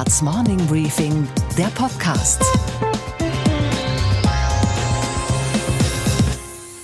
Handelsblatts 0.00 0.22
Morning 0.22 0.66
Briefing, 0.66 1.28
der 1.58 1.66
Podcast. 1.74 2.42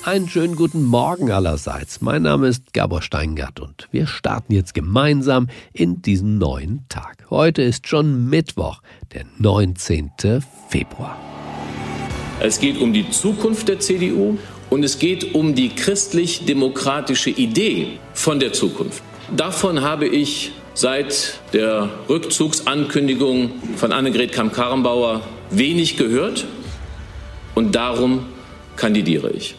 Einen 0.04 0.28
schönen 0.28 0.54
guten 0.54 0.84
Morgen 0.84 1.30
allerseits. 1.30 2.02
Mein 2.02 2.22
Name 2.22 2.48
ist 2.48 2.74
Gabor 2.74 3.00
Steingart 3.00 3.60
und 3.60 3.88
wir 3.90 4.06
starten 4.06 4.52
jetzt 4.52 4.74
gemeinsam 4.74 5.48
in 5.72 6.02
diesen 6.02 6.36
neuen 6.36 6.84
Tag. 6.90 7.24
Heute 7.30 7.62
ist 7.62 7.88
schon 7.88 8.28
Mittwoch, 8.28 8.82
der 9.14 9.24
19. 9.38 10.10
Februar. 10.68 11.16
Es 12.40 12.60
geht 12.60 12.78
um 12.78 12.92
die 12.92 13.08
Zukunft 13.08 13.68
der 13.68 13.80
CDU 13.80 14.36
und 14.68 14.84
es 14.84 14.98
geht 14.98 15.34
um 15.34 15.54
die 15.54 15.70
christlich-demokratische 15.70 17.30
Idee 17.30 17.98
von 18.12 18.40
der 18.40 18.52
Zukunft. 18.52 19.02
Davon 19.34 19.80
habe 19.80 20.06
ich 20.06 20.52
seit 20.76 21.40
der 21.54 21.88
Rückzugsankündigung 22.08 23.50
von 23.76 23.92
Annegret 23.92 24.30
Kamm-Karrenbauer 24.32 25.22
wenig 25.50 25.96
gehört 25.96 26.44
und 27.54 27.74
darum 27.74 28.26
kandidiere 28.76 29.30
ich. 29.30 29.54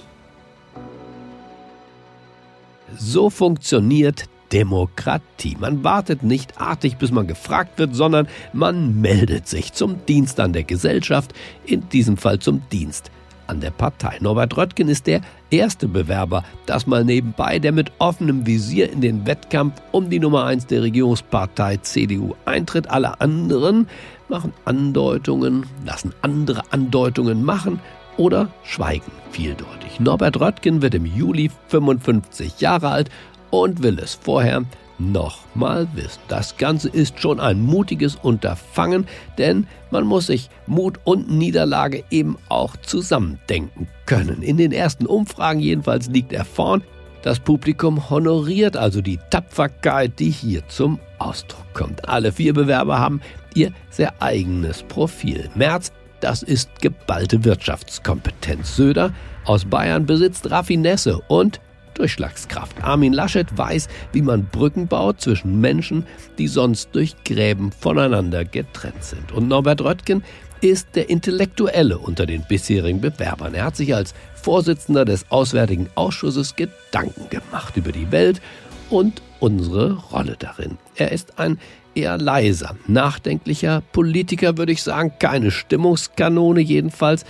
So 2.95 3.31
funktioniert 3.31 4.25
Demokratie. 4.53 5.57
Man 5.59 5.83
wartet 5.83 6.21
nicht 6.21 6.61
artig, 6.61 6.97
bis 6.97 7.11
man 7.11 7.25
gefragt 7.25 7.79
wird, 7.79 7.95
sondern 7.95 8.27
man 8.53 9.01
meldet 9.01 9.47
sich 9.47 9.73
zum 9.73 10.05
Dienst 10.05 10.39
an 10.39 10.53
der 10.53 10.63
Gesellschaft, 10.63 11.33
in 11.65 11.89
diesem 11.89 12.17
Fall 12.17 12.37
zum 12.39 12.61
Dienst 12.71 13.11
an 13.47 13.61
der 13.61 13.71
Partei. 13.71 14.17
Norbert 14.21 14.55
Röttgen 14.57 14.89
ist 14.89 15.07
der 15.07 15.21
erste 15.49 15.87
Bewerber, 15.87 16.43
das 16.65 16.87
mal 16.87 17.03
nebenbei, 17.03 17.59
der 17.59 17.71
mit 17.71 17.91
offenem 17.99 18.45
Visier 18.45 18.91
in 18.91 19.01
den 19.01 19.25
Wettkampf 19.25 19.81
um 19.91 20.09
die 20.09 20.19
Nummer 20.19 20.45
1 20.45 20.67
der 20.67 20.83
Regierungspartei 20.83 21.77
CDU 21.77 22.35
eintritt. 22.45 22.89
Alle 22.89 23.19
anderen 23.21 23.87
machen 24.29 24.53
Andeutungen, 24.65 25.65
lassen 25.85 26.13
andere 26.21 26.61
Andeutungen 26.71 27.43
machen 27.43 27.79
oder 28.17 28.49
schweigen 28.63 29.11
vieldeutig. 29.31 29.99
Norbert 29.99 30.39
Röttgen 30.39 30.81
wird 30.81 30.95
im 30.95 31.05
Juli 31.05 31.51
55 31.67 32.59
Jahre 32.59 32.89
alt 32.89 33.09
und 33.49 33.83
will 33.83 33.99
es 33.99 34.15
vorher 34.15 34.63
nochmal 34.99 35.87
wissen. 35.93 36.19
Das 36.27 36.57
Ganze 36.57 36.89
ist 36.89 37.19
schon 37.19 37.39
ein 37.39 37.61
mutiges 37.61 38.15
Unterfangen, 38.15 39.07
denn 39.37 39.67
man 39.91 40.05
muss 40.05 40.27
sich 40.27 40.49
Mut 40.65 40.99
und 41.03 41.29
Niederlage 41.31 42.03
eben 42.09 42.37
auch 42.49 42.75
zusammendenken 42.77 43.87
können. 44.05 44.41
In 44.41 44.57
den 44.57 44.71
ersten 44.71 45.05
Umfragen 45.05 45.59
jedenfalls 45.59 46.07
liegt 46.07 46.33
er 46.33 46.45
vorn. 46.45 46.83
Das 47.23 47.39
Publikum 47.39 48.09
honoriert 48.09 48.77
also 48.77 49.01
die 49.01 49.19
Tapferkeit, 49.29 50.19
die 50.19 50.29
hier 50.29 50.67
zum 50.67 50.99
Ausdruck 51.19 51.65
kommt. 51.73 52.07
Alle 52.07 52.31
vier 52.31 52.53
Bewerber 52.53 52.99
haben 52.99 53.21
ihr 53.53 53.71
sehr 53.89 54.21
eigenes 54.21 54.83
Profil. 54.83 55.49
Merz, 55.55 55.91
das 56.19 56.43
ist 56.43 56.81
geballte 56.81 57.43
Wirtschaftskompetenz. 57.43 58.75
Söder 58.75 59.11
aus 59.45 59.65
Bayern 59.65 60.05
besitzt 60.05 60.49
Raffinesse 60.49 61.19
und 61.27 61.59
Durchschlagskraft. 61.97 62.83
Armin 62.83 63.13
Laschet 63.13 63.47
weiß, 63.57 63.87
wie 64.13 64.21
man 64.21 64.45
Brücken 64.45 64.87
baut 64.87 65.21
zwischen 65.21 65.59
Menschen, 65.59 66.05
die 66.37 66.47
sonst 66.47 66.89
durch 66.93 67.15
Gräben 67.23 67.71
voneinander 67.71 68.45
getrennt 68.45 69.03
sind. 69.03 69.31
Und 69.31 69.47
Norbert 69.47 69.81
Röttgen 69.81 70.23
ist 70.61 70.95
der 70.95 71.09
Intellektuelle 71.09 71.97
unter 71.97 72.25
den 72.25 72.43
bisherigen 72.47 73.01
Bewerbern. 73.01 73.53
Er 73.53 73.65
hat 73.65 73.75
sich 73.75 73.93
als 73.93 74.13
Vorsitzender 74.35 75.05
des 75.05 75.29
Auswärtigen 75.31 75.89
Ausschusses 75.95 76.55
Gedanken 76.55 77.29
gemacht 77.29 77.77
über 77.77 77.91
die 77.91 78.11
Welt 78.11 78.41
und 78.89 79.21
unsere 79.39 79.93
Rolle 79.93 80.35
darin. 80.39 80.77
Er 80.95 81.11
ist 81.11 81.39
ein 81.39 81.59
eher 81.95 82.17
leiser, 82.17 82.75
nachdenklicher 82.87 83.81
Politiker, 83.91 84.57
würde 84.57 84.71
ich 84.71 84.83
sagen, 84.83 85.13
keine 85.19 85.51
Stimmungskanone 85.51 86.61
jedenfalls, 86.61 87.25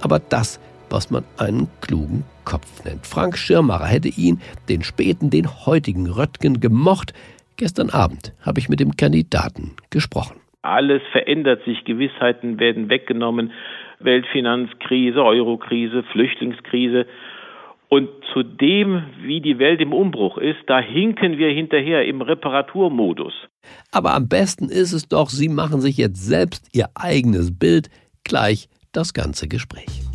aber 0.00 0.18
das, 0.18 0.60
was 0.90 1.10
man 1.10 1.24
einen 1.38 1.68
klugen 1.80 2.24
Kopf 2.44 2.84
nennt. 2.84 3.06
Frank 3.06 3.36
Schirmacher 3.36 3.86
hätte 3.86 4.08
ihn, 4.08 4.40
den 4.68 4.82
späten, 4.82 5.30
den 5.30 5.66
heutigen 5.66 6.08
Röttgen, 6.08 6.60
gemocht. 6.60 7.12
Gestern 7.56 7.90
Abend 7.90 8.32
habe 8.40 8.60
ich 8.60 8.68
mit 8.68 8.80
dem 8.80 8.96
Kandidaten 8.96 9.76
gesprochen. 9.90 10.40
Alles 10.62 11.02
verändert 11.12 11.64
sich, 11.64 11.84
Gewissheiten 11.84 12.58
werden 12.58 12.88
weggenommen, 12.88 13.52
Weltfinanzkrise, 14.00 15.22
Eurokrise, 15.22 16.02
Flüchtlingskrise. 16.12 17.06
Und 17.88 18.08
zu 18.32 18.42
dem, 18.42 19.02
wie 19.22 19.40
die 19.40 19.58
Welt 19.58 19.80
im 19.80 19.92
Umbruch 19.92 20.36
ist, 20.36 20.58
da 20.66 20.78
hinken 20.78 21.38
wir 21.38 21.48
hinterher 21.48 22.04
im 22.04 22.20
Reparaturmodus. 22.20 23.32
Aber 23.92 24.14
am 24.14 24.28
besten 24.28 24.68
ist 24.68 24.92
es 24.92 25.08
doch, 25.08 25.30
Sie 25.30 25.48
machen 25.48 25.80
sich 25.80 25.96
jetzt 25.96 26.26
selbst 26.26 26.68
Ihr 26.74 26.88
eigenes 26.94 27.58
Bild, 27.58 27.88
gleich 28.24 28.68
das 28.92 29.14
ganze 29.14 29.48
Gespräch 29.48 30.07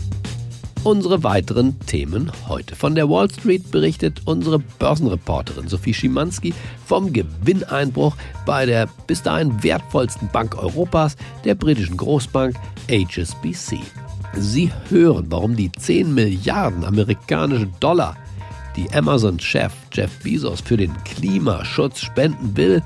unsere 0.84 1.24
weiteren 1.24 1.80
Themen 1.82 2.32
heute. 2.48 2.76
Von 2.76 2.96
der 2.96 3.10
Wall 3.10 3.30
Street 3.30 3.72
berichtet 3.72 4.22
unsere 4.26 4.60
Börsenreporterin 4.60 5.68
Sophie 5.68 5.94
Schimanski 5.94 6.54
vom 6.86 7.14
Gewinneinbruch 7.14 8.16
bei 8.46 8.66
der 8.66 8.88
bis 9.08 9.22
dahin 9.22 9.64
wertvollsten 9.64 10.30
Bank 10.32 10.58
Europas, 10.58 11.16
der 11.46 11.56
britischen 11.56 11.98
Großbank 11.98 12.56
HSBC. 12.90 13.80
Sie 14.36 14.72
hören, 14.90 15.28
warum 15.30 15.56
die 15.56 15.72
10 15.72 16.14
Milliarden 16.14 16.84
amerikanische 16.84 17.68
Dollar, 17.80 18.18
die 18.76 18.92
Amazon-Chef 18.94 19.72
Jeff 19.92 20.12
Bezos 20.24 20.62
für 20.62 20.78
den 20.78 20.92
Klimaschutz 21.04 22.02
spenden 22.02 22.58
will, 22.58 22.82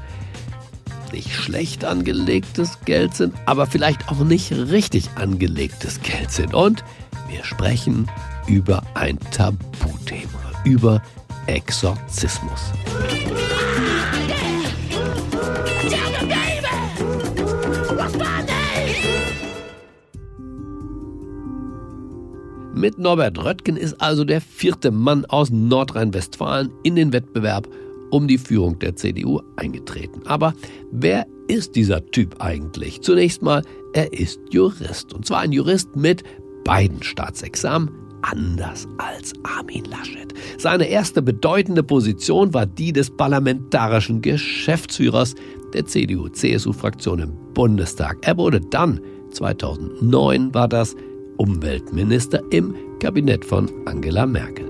nicht 1.13 1.33
schlecht 1.33 1.85
angelegtes 1.85 2.79
Geld 2.83 3.15
sind, 3.15 3.33
aber 3.45 3.65
vielleicht 3.65 4.09
auch 4.09 4.23
nicht 4.25 4.51
richtig 4.51 5.09
angelegtes 5.15 6.01
Geld 6.01 6.31
sind. 6.31 6.53
Und 6.53 6.83
wir 7.27 7.43
sprechen 7.43 8.09
über 8.47 8.81
ein 8.93 9.19
Tabuthema, 9.31 10.39
über 10.63 11.01
Exorzismus. 11.47 12.71
Mit 22.73 22.99
Norbert 22.99 23.43
Röttgen 23.43 23.75
ist 23.75 23.99
also 23.99 24.23
der 24.23 24.39
vierte 24.39 24.91
Mann 24.91 25.25
aus 25.25 25.49
Nordrhein-Westfalen 25.49 26.71
in 26.83 26.95
den 26.95 27.11
Wettbewerb 27.11 27.67
um 28.11 28.27
die 28.27 28.37
Führung 28.37 28.77
der 28.79 28.95
CDU 28.95 29.41
eingetreten. 29.55 30.21
Aber 30.25 30.53
wer 30.91 31.25
ist 31.47 31.75
dieser 31.75 32.05
Typ 32.11 32.35
eigentlich? 32.39 33.01
Zunächst 33.01 33.41
mal, 33.41 33.63
er 33.93 34.13
ist 34.13 34.39
Jurist. 34.51 35.13
Und 35.13 35.25
zwar 35.25 35.39
ein 35.39 35.51
Jurist 35.51 35.95
mit 35.95 36.23
beiden 36.67 37.01
Staatsexamen 37.01 37.89
anders 38.23 38.87
als 38.97 39.33
Armin 39.43 39.85
Laschet. 39.85 40.33
Seine 40.57 40.89
erste 40.89 41.21
bedeutende 41.21 41.81
Position 41.81 42.53
war 42.53 42.65
die 42.65 42.91
des 42.91 43.09
parlamentarischen 43.09 44.21
Geschäftsführers 44.21 45.33
der 45.73 45.85
CDU-CSU-Fraktion 45.85 47.19
im 47.19 47.33
Bundestag. 47.53 48.17
Er 48.21 48.37
wurde 48.37 48.59
dann, 48.59 48.99
2009 49.31 50.53
war 50.53 50.67
das, 50.67 50.95
Umweltminister 51.37 52.41
im 52.51 52.75
Kabinett 52.99 53.45
von 53.45 53.69
Angela 53.85 54.25
Merkel. 54.25 54.67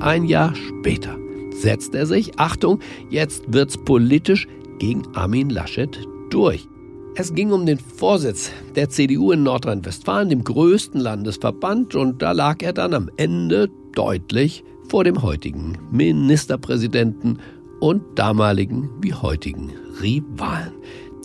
Ein 0.00 0.24
Jahr 0.24 0.54
später 0.54 1.16
setzt 1.54 1.94
er 1.94 2.04
sich, 2.06 2.38
Achtung, 2.38 2.80
jetzt 3.08 3.44
wird's 3.52 3.78
politisch, 3.78 4.46
gegen 4.78 5.06
Armin 5.14 5.48
Laschet 5.48 5.96
durch. 6.30 6.68
Es 7.14 7.34
ging 7.34 7.52
um 7.52 7.66
den 7.66 7.78
Vorsitz 7.78 8.50
der 8.74 8.88
CDU 8.88 9.32
in 9.32 9.42
Nordrhein-Westfalen, 9.42 10.30
dem 10.30 10.44
größten 10.44 10.98
Landesverband, 10.98 11.94
und 11.94 12.22
da 12.22 12.32
lag 12.32 12.62
er 12.62 12.72
dann 12.72 12.94
am 12.94 13.10
Ende 13.18 13.68
deutlich 13.94 14.64
vor 14.88 15.04
dem 15.04 15.22
heutigen 15.22 15.76
Ministerpräsidenten 15.90 17.38
und 17.80 18.02
damaligen 18.18 18.88
wie 19.02 19.12
heutigen 19.12 19.72
Rivalen. 20.00 20.72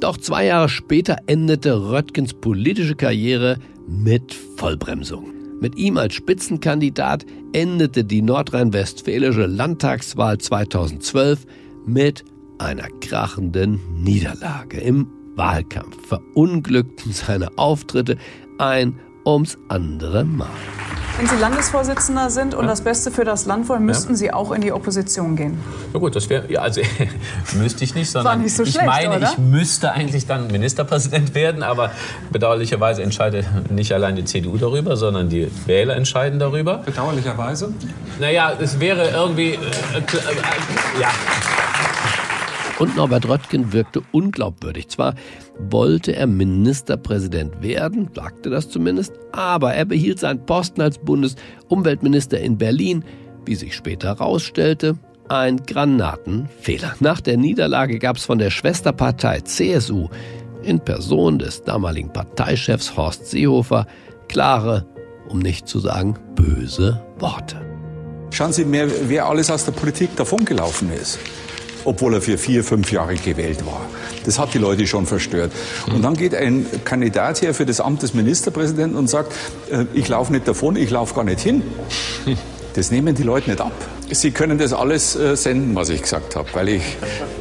Doch 0.01 0.17
zwei 0.17 0.47
Jahre 0.47 0.67
später 0.67 1.17
endete 1.25 1.89
Röttgens 1.89 2.33
politische 2.33 2.95
Karriere 2.95 3.57
mit 3.87 4.33
Vollbremsung. 4.33 5.31
Mit 5.61 5.77
ihm 5.77 5.97
als 5.97 6.15
Spitzenkandidat 6.15 7.25
endete 7.53 8.03
die 8.03 8.21
nordrhein-westfälische 8.21 9.45
Landtagswahl 9.45 10.37
2012 10.37 11.45
mit 11.85 12.25
einer 12.59 12.89
krachenden 12.99 13.79
Niederlage. 14.03 14.79
Im 14.79 15.16
Wahlkampf 15.37 15.95
verunglückten 16.07 17.13
seine 17.13 17.57
Auftritte 17.57 18.17
ein 18.57 18.99
ums 19.25 19.57
andere 19.69 20.23
Mal. 20.23 20.49
Wenn 21.17 21.27
Sie 21.27 21.35
Landesvorsitzender 21.35 22.29
sind 22.29 22.53
und 22.53 22.65
ja. 22.65 22.69
das 22.69 22.81
Beste 22.81 23.09
für 23.09 23.25
das 23.25 23.47
Land 23.47 23.67
wollen, 23.69 23.83
müssten 23.83 24.13
ja. 24.13 24.17
Sie 24.17 24.33
auch 24.33 24.51
in 24.51 24.61
die 24.61 24.71
Opposition 24.71 25.35
gehen. 25.35 25.57
Ja 25.91 25.99
gut, 25.99 26.15
das 26.15 26.29
wäre, 26.29 26.51
ja, 26.51 26.61
also 26.61 26.81
müsste 27.55 27.83
ich 27.83 27.95
nicht, 27.95 28.11
sondern 28.11 28.43
nicht 28.43 28.55
so 28.55 28.61
ich 28.61 28.71
schlecht, 28.71 28.85
meine, 28.85 29.17
oder? 29.17 29.31
ich 29.31 29.37
müsste 29.39 29.91
eigentlich 29.91 30.27
dann 30.27 30.45
Ministerpräsident 30.47 31.33
werden, 31.33 31.63
aber 31.63 31.91
bedauerlicherweise 32.31 33.01
entscheidet 33.01 33.47
nicht 33.71 33.91
allein 33.93 34.15
die 34.15 34.25
CDU 34.25 34.57
darüber, 34.57 34.95
sondern 34.95 35.27
die 35.27 35.51
Wähler 35.65 35.95
entscheiden 35.95 36.37
darüber. 36.37 36.83
Bedauerlicherweise? 36.85 37.73
Naja, 38.19 38.53
es 38.59 38.79
wäre 38.79 39.09
irgendwie, 39.09 39.53
äh, 39.53 39.55
äh, 39.55 39.99
äh, 39.99 41.01
ja. 41.01 41.09
Und 42.79 42.95
Norbert 42.95 43.27
Röttgen 43.27 43.73
wirkte 43.73 44.01
unglaubwürdig. 44.11 44.89
Zwar 44.89 45.15
wollte 45.57 46.15
er 46.15 46.27
Ministerpräsident 46.27 47.63
werden, 47.63 48.09
sagte 48.13 48.49
das 48.49 48.69
zumindest, 48.69 49.13
aber 49.31 49.73
er 49.73 49.85
behielt 49.85 50.19
seinen 50.19 50.45
Posten 50.45 50.81
als 50.81 50.99
Bundesumweltminister 50.99 52.39
in 52.39 52.57
Berlin, 52.57 53.03
wie 53.45 53.55
sich 53.55 53.75
später 53.75 54.09
herausstellte, 54.09 54.97
ein 55.27 55.65
Granatenfehler. 55.65 56.95
Nach 56.99 57.19
der 57.19 57.37
Niederlage 57.37 57.97
gab 57.97 58.17
es 58.17 58.25
von 58.25 58.37
der 58.37 58.51
Schwesterpartei 58.51 59.41
CSU 59.41 60.07
in 60.61 60.79
Person 60.79 61.39
des 61.39 61.63
damaligen 61.63 62.13
Parteichefs 62.13 62.95
Horst 62.95 63.27
Seehofer 63.27 63.87
klare, 64.27 64.85
um 65.29 65.39
nicht 65.39 65.67
zu 65.67 65.79
sagen 65.79 66.15
böse 66.35 67.01
Worte. 67.17 67.59
Schauen 68.31 68.53
Sie 68.53 68.65
mir, 68.65 68.89
wer 69.09 69.25
alles 69.25 69.49
aus 69.49 69.65
der 69.65 69.71
Politik 69.71 70.15
davongelaufen 70.15 70.91
ist 70.91 71.19
obwohl 71.87 72.15
er 72.15 72.21
für 72.21 72.37
vier, 72.37 72.63
fünf 72.63 72.91
Jahre 72.91 73.15
gewählt 73.15 73.65
war. 73.65 73.81
Das 74.25 74.37
hat 74.37 74.53
die 74.53 74.57
Leute 74.57 74.85
schon 74.85 75.05
verstört. 75.05 75.51
Und 75.93 76.03
dann 76.03 76.15
geht 76.15 76.35
ein 76.35 76.65
Kandidat 76.83 77.41
her 77.41 77.53
für 77.53 77.65
das 77.65 77.79
Amt 77.79 78.03
des 78.03 78.13
Ministerpräsidenten 78.13 78.97
und 78.97 79.09
sagt, 79.09 79.33
äh, 79.71 79.85
ich 79.93 80.09
laufe 80.09 80.33
nicht 80.33 80.47
davon, 80.47 80.75
ich 80.75 80.89
laufe 80.91 81.15
gar 81.15 81.23
nicht 81.23 81.39
hin. 81.39 81.63
Das 82.73 82.91
nehmen 82.91 83.15
die 83.15 83.23
Leute 83.23 83.49
nicht 83.49 83.59
ab. 83.59 83.71
Sie 84.11 84.29
können 84.29 84.59
das 84.59 84.71
alles 84.71 85.15
äh, 85.15 85.35
senden, 85.35 85.73
was 85.73 85.89
ich 85.89 86.03
gesagt 86.03 86.35
habe, 86.35 86.47
weil 86.53 86.69
ich 86.69 86.83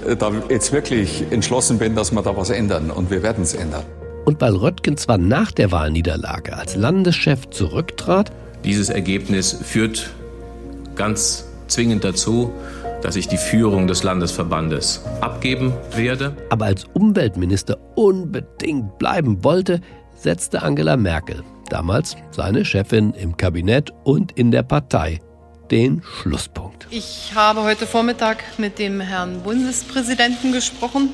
äh, 0.09 0.17
da 0.17 0.33
jetzt 0.49 0.73
wirklich 0.73 1.25
entschlossen 1.31 1.79
bin, 1.79 1.95
dass 1.95 2.13
wir 2.13 2.23
da 2.23 2.35
was 2.37 2.49
ändern 2.49 2.91
und 2.91 3.11
wir 3.11 3.23
werden 3.23 3.43
es 3.43 3.53
ändern. 3.53 3.83
Und 4.25 4.41
weil 4.41 4.55
Röttgen 4.55 4.97
zwar 4.97 5.19
nach 5.19 5.53
der 5.53 5.73
Wahlniederlage 5.73 6.57
als 6.57 6.75
Landeschef 6.75 7.51
zurücktrat, 7.51 8.33
dieses 8.65 8.89
Ergebnis 8.89 9.53
führt 9.63 10.11
ganz 10.95 11.45
zwingend 11.69 12.05
dazu, 12.05 12.53
dass 13.07 13.15
ich 13.15 13.29
die 13.29 13.37
Führung 13.37 13.87
des 13.87 14.03
Landesverbandes 14.03 15.05
abgeben 15.21 15.73
werde. 15.95 16.37
Aber 16.51 16.65
als 16.65 16.87
Umweltminister 16.93 17.79
unbedingt 17.95 18.99
bleiben 18.99 19.45
wollte, 19.45 19.81
setzte 20.17 20.63
Angela 20.63 20.97
Merkel, 20.97 21.45
damals 21.69 22.17
seine 22.33 22.65
Chefin 22.65 23.13
im 23.13 23.37
Kabinett 23.37 23.93
und 24.03 24.33
in 24.33 24.51
der 24.51 24.65
Partei, 24.65 25.21
den 25.71 26.03
Schlusspunkt. 26.03 26.89
Ich 26.91 27.31
habe 27.37 27.63
heute 27.63 27.87
Vormittag 27.87 28.43
mit 28.59 28.81
dem 28.81 29.01
Herrn 29.01 29.41
Bundespräsidenten 29.43 30.51
gesprochen 30.51 31.11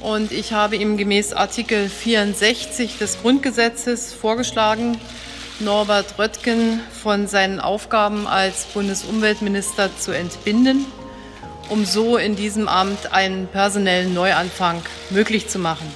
und 0.00 0.32
ich 0.32 0.54
habe 0.54 0.76
ihm 0.76 0.96
gemäß 0.96 1.34
Artikel 1.34 1.90
64 1.90 2.96
des 2.96 3.20
Grundgesetzes 3.20 4.14
vorgeschlagen, 4.14 4.96
Norbert 5.58 6.18
Röttgen 6.18 6.80
von 6.90 7.26
seinen 7.26 7.60
Aufgaben 7.60 8.26
als 8.26 8.64
Bundesumweltminister 8.72 9.90
zu 9.98 10.12
entbinden 10.12 10.86
um 11.70 11.84
so 11.84 12.16
in 12.16 12.36
diesem 12.36 12.68
Amt 12.68 13.12
einen 13.12 13.46
personellen 13.46 14.12
Neuanfang 14.12 14.82
möglich 15.10 15.48
zu 15.48 15.58
machen. 15.58 15.86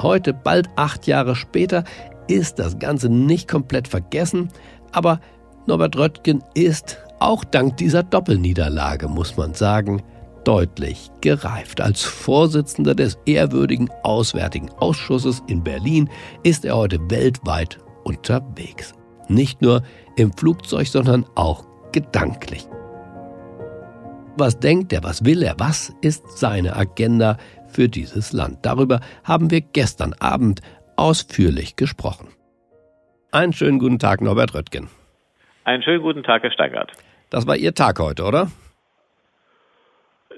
Heute, 0.00 0.32
bald 0.32 0.68
acht 0.76 1.06
Jahre 1.06 1.36
später, 1.36 1.84
ist 2.26 2.58
das 2.58 2.78
Ganze 2.78 3.08
nicht 3.08 3.48
komplett 3.48 3.86
vergessen, 3.86 4.48
aber 4.92 5.20
Norbert 5.66 5.96
Röttgen 5.96 6.42
ist, 6.54 6.98
auch 7.18 7.44
dank 7.44 7.76
dieser 7.76 8.02
Doppelniederlage, 8.02 9.08
muss 9.08 9.36
man 9.36 9.52
sagen, 9.54 10.02
deutlich 10.44 11.10
gereift. 11.20 11.80
Als 11.80 12.02
Vorsitzender 12.02 12.94
des 12.94 13.18
ehrwürdigen 13.26 13.90
Auswärtigen 14.02 14.70
Ausschusses 14.78 15.42
in 15.46 15.62
Berlin 15.62 16.08
ist 16.42 16.64
er 16.64 16.76
heute 16.76 16.98
weltweit 17.10 17.78
unterwegs. 18.04 18.94
Nicht 19.28 19.60
nur 19.60 19.82
im 20.16 20.32
Flugzeug, 20.32 20.88
sondern 20.88 21.26
auch 21.34 21.64
gedanklich. 21.92 22.66
Was 24.36 24.58
denkt 24.60 24.92
er, 24.92 25.02
was 25.02 25.24
will 25.24 25.42
er, 25.42 25.54
was 25.58 25.90
ist 26.02 26.38
seine 26.38 26.76
Agenda 26.76 27.36
für 27.66 27.88
dieses 27.88 28.32
Land? 28.32 28.58
Darüber 28.62 29.00
haben 29.24 29.50
wir 29.50 29.60
gestern 29.60 30.14
Abend 30.20 30.60
ausführlich 30.96 31.76
gesprochen. 31.76 32.28
Einen 33.32 33.52
schönen 33.52 33.78
guten 33.78 33.98
Tag, 33.98 34.20
Norbert 34.20 34.54
Röttgen. 34.54 34.88
Einen 35.64 35.82
schönen 35.82 36.02
guten 36.02 36.22
Tag, 36.22 36.42
Herr 36.42 36.52
Steigert. 36.52 36.92
Das 37.30 37.46
war 37.46 37.56
Ihr 37.56 37.74
Tag 37.74 37.98
heute, 37.98 38.24
oder? 38.24 38.50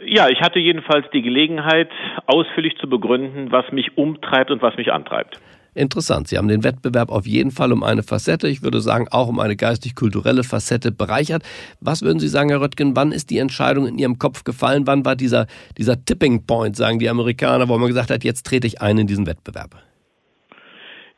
Ja, 0.04 0.28
ich 0.28 0.40
hatte 0.40 0.58
jedenfalls 0.58 1.06
die 1.12 1.22
Gelegenheit, 1.22 1.90
ausführlich 2.26 2.76
zu 2.78 2.88
begründen, 2.88 3.52
was 3.52 3.70
mich 3.72 3.96
umtreibt 3.96 4.50
und 4.50 4.62
was 4.62 4.76
mich 4.76 4.92
antreibt 4.92 5.38
interessant. 5.74 6.28
Sie 6.28 6.38
haben 6.38 6.48
den 6.48 6.64
Wettbewerb 6.64 7.10
auf 7.10 7.26
jeden 7.26 7.50
Fall 7.50 7.72
um 7.72 7.82
eine 7.82 8.02
Facette, 8.02 8.48
ich 8.48 8.62
würde 8.62 8.80
sagen 8.80 9.08
auch 9.10 9.28
um 9.28 9.40
eine 9.40 9.56
geistig-kulturelle 9.56 10.44
Facette 10.44 10.92
bereichert. 10.92 11.42
Was 11.80 12.02
würden 12.02 12.18
Sie 12.18 12.28
sagen, 12.28 12.50
Herr 12.50 12.60
Röttgen, 12.60 12.96
wann 12.96 13.12
ist 13.12 13.30
die 13.30 13.38
Entscheidung 13.38 13.86
in 13.86 13.98
Ihrem 13.98 14.18
Kopf 14.18 14.44
gefallen? 14.44 14.86
Wann 14.86 15.04
war 15.04 15.16
dieser, 15.16 15.46
dieser 15.78 16.04
Tipping 16.04 16.46
Point, 16.46 16.76
sagen 16.76 16.98
die 16.98 17.08
Amerikaner, 17.08 17.68
wo 17.68 17.78
man 17.78 17.88
gesagt 17.88 18.10
hat, 18.10 18.24
jetzt 18.24 18.44
trete 18.44 18.66
ich 18.66 18.80
ein 18.80 18.98
in 18.98 19.06
diesen 19.06 19.26
Wettbewerb? 19.26 19.82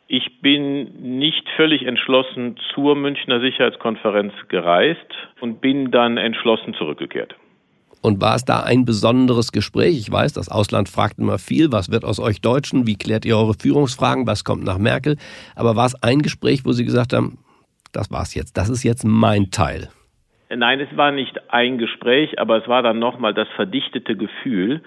Ich 0.06 0.40
bin 0.42 1.18
nicht 1.18 1.48
völlig 1.56 1.82
entschlossen 1.86 2.56
zur 2.74 2.94
Münchner 2.94 3.40
Sicherheitskonferenz 3.40 4.32
gereist 4.48 4.98
und 5.40 5.60
bin 5.60 5.90
dann 5.90 6.18
entschlossen 6.18 6.74
zurückgekehrt. 6.74 7.34
Und 8.04 8.20
war 8.20 8.34
es 8.34 8.44
da 8.44 8.60
ein 8.60 8.84
besonderes 8.84 9.50
Gespräch? 9.50 9.98
Ich 9.98 10.12
weiß, 10.12 10.34
das 10.34 10.50
Ausland 10.50 10.90
fragt 10.90 11.18
immer 11.18 11.38
viel. 11.38 11.72
Was 11.72 11.90
wird 11.90 12.04
aus 12.04 12.20
euch 12.20 12.42
Deutschen? 12.42 12.86
Wie 12.86 12.96
klärt 12.96 13.24
ihr 13.24 13.38
eure 13.38 13.54
Führungsfragen? 13.54 14.26
Was 14.26 14.44
kommt 14.44 14.62
nach 14.62 14.76
Merkel? 14.76 15.16
Aber 15.56 15.74
war 15.74 15.86
es 15.86 15.94
ein 16.02 16.20
Gespräch, 16.20 16.66
wo 16.66 16.72
Sie 16.72 16.84
gesagt 16.84 17.14
haben, 17.14 17.38
das 17.94 18.12
war's 18.12 18.34
jetzt, 18.34 18.58
das 18.58 18.68
ist 18.68 18.82
jetzt 18.82 19.04
mein 19.06 19.50
Teil? 19.50 19.88
Nein, 20.54 20.80
es 20.80 20.94
war 20.98 21.12
nicht 21.12 21.50
ein 21.50 21.78
Gespräch, 21.78 22.38
aber 22.38 22.58
es 22.58 22.68
war 22.68 22.82
dann 22.82 22.98
nochmal 22.98 23.32
das 23.32 23.48
verdichtete 23.56 24.16
Gefühl, 24.16 24.82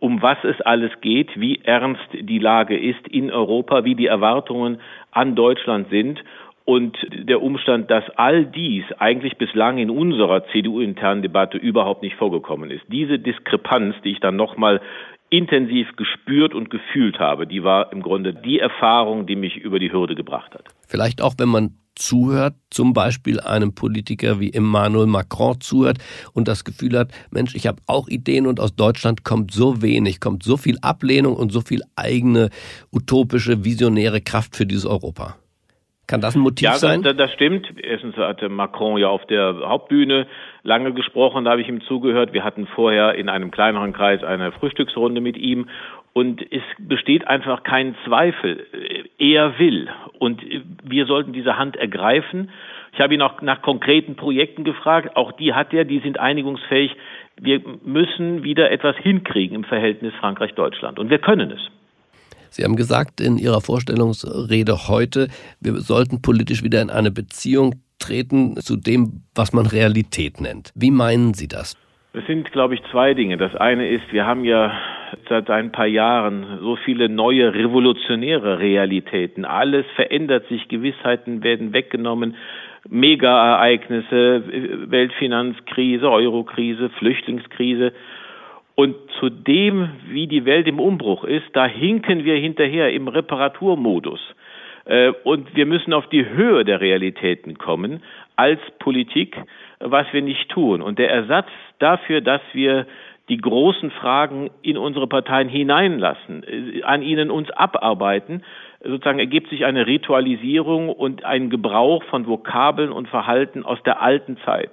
um 0.00 0.20
was 0.20 0.38
es 0.42 0.60
alles 0.62 0.90
geht, 1.00 1.38
wie 1.38 1.60
ernst 1.62 2.08
die 2.12 2.40
Lage 2.40 2.76
ist 2.76 3.06
in 3.06 3.30
Europa, 3.30 3.84
wie 3.84 3.94
die 3.94 4.06
Erwartungen 4.06 4.80
an 5.12 5.36
Deutschland 5.36 5.88
sind 5.90 6.20
und 6.66 6.98
der 7.12 7.42
Umstand, 7.42 7.90
dass 7.92 8.04
all 8.16 8.44
dies 8.44 8.84
eigentlich 8.98 9.38
bislang 9.38 9.78
in 9.78 9.88
unserer 9.88 10.44
CDU-internen 10.48 11.22
Debatte 11.22 11.56
überhaupt 11.56 12.02
nicht 12.02 12.16
vorgekommen 12.16 12.70
ist. 12.70 12.82
Diese 12.88 13.20
Diskrepanz, 13.20 13.94
die 14.04 14.10
ich 14.10 14.20
dann 14.20 14.34
nochmal 14.34 14.82
intensiv 15.30 15.86
gespürt 15.96 16.54
und 16.54 16.68
gefühlt 16.68 17.20
habe, 17.20 17.46
die 17.46 17.62
war 17.62 17.92
im 17.92 18.02
Grunde 18.02 18.34
die 18.34 18.58
Erfahrung, 18.58 19.26
die 19.26 19.36
mich 19.36 19.56
über 19.56 19.78
die 19.78 19.92
Hürde 19.92 20.16
gebracht 20.16 20.54
hat. 20.54 20.64
Vielleicht 20.88 21.22
auch, 21.22 21.34
wenn 21.38 21.48
man 21.48 21.76
zuhört, 21.94 22.54
zum 22.70 22.92
Beispiel 22.92 23.38
einem 23.38 23.72
Politiker 23.72 24.40
wie 24.40 24.52
Emmanuel 24.52 25.06
Macron 25.06 25.60
zuhört 25.60 25.98
und 26.32 26.48
das 26.48 26.64
Gefühl 26.64 26.98
hat, 26.98 27.12
Mensch, 27.30 27.54
ich 27.54 27.68
habe 27.68 27.80
auch 27.86 28.08
Ideen 28.08 28.46
und 28.46 28.58
aus 28.58 28.74
Deutschland 28.74 29.24
kommt 29.24 29.52
so 29.52 29.82
wenig, 29.82 30.20
kommt 30.20 30.42
so 30.42 30.56
viel 30.56 30.78
Ablehnung 30.82 31.36
und 31.36 31.52
so 31.52 31.60
viel 31.60 31.82
eigene 31.94 32.50
utopische, 32.92 33.64
visionäre 33.64 34.20
Kraft 34.20 34.56
für 34.56 34.66
dieses 34.66 34.84
Europa. 34.84 35.36
Kann 36.06 36.20
das 36.20 36.36
ein 36.36 36.40
Motiv 36.40 36.66
ja, 36.66 36.74
sein? 36.74 37.02
Ja, 37.02 37.12
das, 37.12 37.16
das 37.16 37.32
stimmt. 37.32 37.66
Erstens 37.82 38.16
hatte 38.16 38.48
Macron 38.48 38.98
ja 38.98 39.08
auf 39.08 39.26
der 39.26 39.56
Hauptbühne 39.64 40.26
lange 40.62 40.92
gesprochen, 40.92 41.44
da 41.44 41.50
habe 41.52 41.62
ich 41.62 41.68
ihm 41.68 41.80
zugehört. 41.82 42.32
Wir 42.32 42.44
hatten 42.44 42.66
vorher 42.66 43.14
in 43.14 43.28
einem 43.28 43.50
kleineren 43.50 43.92
Kreis 43.92 44.22
eine 44.22 44.52
Frühstücksrunde 44.52 45.20
mit 45.20 45.36
ihm 45.36 45.68
und 46.12 46.40
es 46.50 46.62
besteht 46.78 47.26
einfach 47.26 47.62
kein 47.64 47.96
Zweifel. 48.04 48.66
Er 49.18 49.58
will 49.58 49.88
und 50.18 50.42
wir 50.84 51.06
sollten 51.06 51.32
diese 51.32 51.58
Hand 51.58 51.76
ergreifen. 51.76 52.50
Ich 52.92 53.00
habe 53.00 53.14
ihn 53.14 53.20
auch 53.20 53.42
nach 53.42 53.60
konkreten 53.60 54.14
Projekten 54.16 54.64
gefragt. 54.64 55.16
Auch 55.16 55.32
die 55.32 55.54
hat 55.54 55.74
er, 55.74 55.84
die 55.84 55.98
sind 55.98 56.18
einigungsfähig. 56.20 56.96
Wir 57.38 57.60
müssen 57.84 58.44
wieder 58.44 58.70
etwas 58.70 58.96
hinkriegen 58.96 59.56
im 59.56 59.64
Verhältnis 59.64 60.14
Frankreich-Deutschland 60.20 60.98
und 60.98 61.10
wir 61.10 61.18
können 61.18 61.50
es. 61.50 61.60
Sie 62.56 62.64
haben 62.64 62.76
gesagt 62.76 63.20
in 63.20 63.36
Ihrer 63.36 63.60
Vorstellungsrede 63.60 64.88
heute, 64.88 65.28
wir 65.60 65.74
sollten 65.74 66.22
politisch 66.22 66.62
wieder 66.62 66.80
in 66.80 66.88
eine 66.88 67.10
Beziehung 67.10 67.74
treten 67.98 68.56
zu 68.56 68.76
dem, 68.76 69.24
was 69.34 69.52
man 69.52 69.66
Realität 69.66 70.40
nennt. 70.40 70.72
Wie 70.74 70.90
meinen 70.90 71.34
Sie 71.34 71.48
das? 71.48 71.76
Es 72.14 72.26
sind, 72.26 72.50
glaube 72.52 72.74
ich, 72.74 72.80
zwei 72.90 73.12
Dinge. 73.12 73.36
Das 73.36 73.54
eine 73.56 73.86
ist, 73.90 74.10
wir 74.10 74.24
haben 74.24 74.46
ja 74.46 74.72
seit 75.28 75.50
ein 75.50 75.70
paar 75.70 75.86
Jahren 75.86 76.60
so 76.62 76.76
viele 76.76 77.10
neue 77.10 77.52
revolutionäre 77.52 78.58
Realitäten. 78.58 79.44
Alles 79.44 79.84
verändert 79.94 80.48
sich, 80.48 80.66
Gewissheiten 80.68 81.44
werden 81.44 81.74
weggenommen, 81.74 82.36
Megaereignisse, 82.88 84.44
Weltfinanzkrise, 84.90 86.10
Eurokrise, 86.10 86.88
Flüchtlingskrise. 86.88 87.92
Und 88.76 88.94
zu 89.18 89.30
dem, 89.30 89.88
wie 90.06 90.26
die 90.26 90.44
Welt 90.44 90.68
im 90.68 90.78
Umbruch 90.78 91.24
ist, 91.24 91.46
da 91.54 91.66
hinken 91.66 92.24
wir 92.24 92.36
hinterher 92.36 92.92
im 92.92 93.08
Reparaturmodus. 93.08 94.20
Äh, 94.84 95.12
und 95.24 95.56
wir 95.56 95.66
müssen 95.66 95.94
auf 95.94 96.06
die 96.10 96.28
Höhe 96.28 96.64
der 96.64 96.80
Realitäten 96.80 97.56
kommen 97.58 98.02
als 98.36 98.60
Politik, 98.78 99.36
was 99.80 100.06
wir 100.12 100.20
nicht 100.20 100.50
tun. 100.50 100.82
Und 100.82 100.98
der 100.98 101.10
Ersatz 101.10 101.48
dafür, 101.78 102.20
dass 102.20 102.42
wir 102.52 102.86
die 103.30 103.38
großen 103.38 103.90
Fragen 103.90 104.50
in 104.60 104.76
unsere 104.76 105.06
Parteien 105.06 105.48
hineinlassen, 105.48 106.44
äh, 106.44 106.82
an 106.82 107.00
ihnen 107.00 107.30
uns 107.30 107.50
abarbeiten, 107.50 108.44
sozusagen 108.84 109.18
ergibt 109.18 109.48
sich 109.48 109.64
eine 109.64 109.86
Ritualisierung 109.86 110.90
und 110.90 111.24
ein 111.24 111.48
Gebrauch 111.48 112.04
von 112.04 112.26
Vokabeln 112.26 112.92
und 112.92 113.08
Verhalten 113.08 113.64
aus 113.64 113.82
der 113.84 114.02
alten 114.02 114.36
Zeit. 114.44 114.70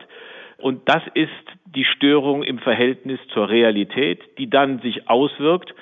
Und 0.58 0.82
das 0.90 1.02
ist 1.14 1.32
die 1.76 1.86
Störung 1.86 2.44
im 2.44 2.60
Verhältnis 2.60 3.20
zur 3.34 3.50
Realität, 3.50 4.20
die 4.38 4.50
dann 4.50 4.80
sich 4.80 5.10
auswirkt 5.10 5.74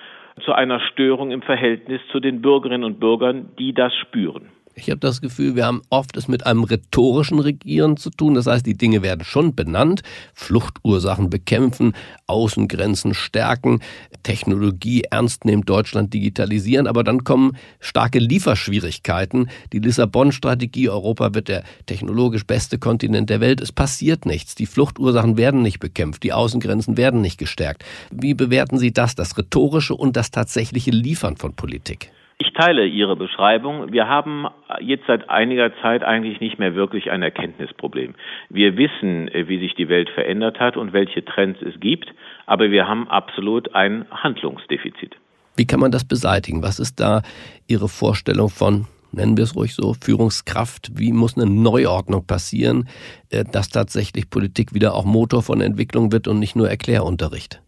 zu 0.45 0.53
einer 0.53 0.79
Störung 0.79 1.31
im 1.31 1.41
Verhältnis 1.41 2.01
zu 2.11 2.19
den 2.19 2.41
Bürgerinnen 2.41 2.83
und 2.83 2.99
Bürgern, 2.99 3.51
die 3.59 3.73
das 3.73 3.93
spüren. 3.95 4.49
Ich 4.73 4.89
habe 4.89 4.99
das 4.99 5.19
Gefühl, 5.19 5.55
wir 5.55 5.65
haben 5.65 5.81
oft 5.89 6.15
es 6.15 6.29
mit 6.29 6.45
einem 6.45 6.63
rhetorischen 6.63 7.39
Regieren 7.39 7.97
zu 7.97 8.09
tun. 8.09 8.35
Das 8.35 8.47
heißt, 8.47 8.65
die 8.65 8.77
Dinge 8.77 9.01
werden 9.01 9.25
schon 9.25 9.53
benannt. 9.53 10.01
Fluchtursachen 10.33 11.29
bekämpfen, 11.29 11.93
Außengrenzen 12.27 13.13
stärken, 13.13 13.81
Technologie 14.23 15.03
ernst 15.11 15.43
nehmen, 15.43 15.63
Deutschland 15.65 16.13
digitalisieren. 16.13 16.87
Aber 16.87 17.03
dann 17.03 17.25
kommen 17.25 17.57
starke 17.81 18.19
Lieferschwierigkeiten. 18.19 19.49
Die 19.73 19.79
Lissabon-Strategie, 19.79 20.89
Europa 20.89 21.33
wird 21.33 21.49
der 21.49 21.63
technologisch 21.85 22.45
beste 22.45 22.79
Kontinent 22.79 23.29
der 23.29 23.41
Welt. 23.41 23.59
Es 23.59 23.73
passiert 23.73 24.25
nichts. 24.25 24.55
Die 24.55 24.65
Fluchtursachen 24.65 25.35
werden 25.35 25.61
nicht 25.61 25.79
bekämpft. 25.79 26.23
Die 26.23 26.31
Außengrenzen 26.31 26.95
werden 26.95 27.19
nicht 27.19 27.37
gestärkt. 27.37 27.83
Wie 28.09 28.33
bewerten 28.33 28.77
Sie 28.77 28.93
das, 28.93 29.15
das 29.15 29.37
rhetorische 29.37 29.95
und 29.95 30.15
das 30.15 30.31
tatsächliche 30.31 30.91
Liefern 30.91 31.35
von 31.35 31.53
Politik? 31.53 32.11
Ich 32.41 32.53
teile 32.53 32.87
Ihre 32.87 33.15
Beschreibung. 33.15 33.91
Wir 33.91 34.07
haben 34.07 34.47
jetzt 34.79 35.03
seit 35.05 35.29
einiger 35.29 35.71
Zeit 35.83 36.03
eigentlich 36.03 36.39
nicht 36.39 36.57
mehr 36.57 36.73
wirklich 36.73 37.11
ein 37.11 37.21
Erkenntnisproblem. 37.21 38.15
Wir 38.49 38.77
wissen, 38.77 39.27
äh, 39.27 39.47
wie 39.47 39.59
sich 39.59 39.75
die 39.75 39.89
Welt 39.89 40.09
verändert 40.09 40.59
hat 40.59 40.75
und 40.75 40.91
welche 40.91 41.23
Trends 41.23 41.61
es 41.61 41.79
gibt, 41.79 42.11
aber 42.47 42.71
wir 42.71 42.87
haben 42.87 43.07
absolut 43.07 43.75
ein 43.75 44.07
Handlungsdefizit. 44.09 45.15
Wie 45.55 45.67
kann 45.67 45.79
man 45.79 45.91
das 45.91 46.03
beseitigen? 46.03 46.63
Was 46.63 46.79
ist 46.79 46.99
da 46.99 47.21
Ihre 47.67 47.87
Vorstellung 47.87 48.49
von 48.49 48.87
nennen 49.11 49.37
wir 49.37 49.43
es 49.43 49.55
ruhig 49.55 49.75
so, 49.75 49.93
Führungskraft, 50.01 50.93
wie 50.95 51.11
muss 51.11 51.37
eine 51.37 51.45
Neuordnung 51.45 52.25
passieren, 52.25 52.87
äh, 53.29 53.43
dass 53.43 53.69
tatsächlich 53.69 54.31
Politik 54.31 54.73
wieder 54.73 54.95
auch 54.95 55.05
Motor 55.05 55.43
von 55.43 55.61
Entwicklung 55.61 56.11
wird 56.11 56.27
und 56.27 56.39
nicht 56.39 56.55
nur 56.55 56.67
Erklärunterricht? 56.67 57.61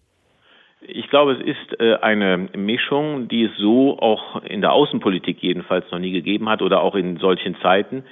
Ich 0.88 1.10
glaube, 1.10 1.34
es 1.34 1.42
ist 1.42 1.80
äh, 1.80 1.96
eine 2.02 2.50
Mischung, 2.56 3.28
die 3.28 3.44
es 3.44 3.58
so 3.58 3.98
auch 4.00 4.44
in 4.44 4.62
der 4.62 4.74
Außenpolitik 4.74 5.42
jedenfalls 5.42 5.90
noch 5.92 6.00
nie 6.00 6.12
gegeben 6.12 6.50
hat 6.50 6.62
oder 6.62 6.82
auch 6.82 6.96
in 6.96 7.18
solchen 7.18 7.56
Zeiten, 7.62 8.04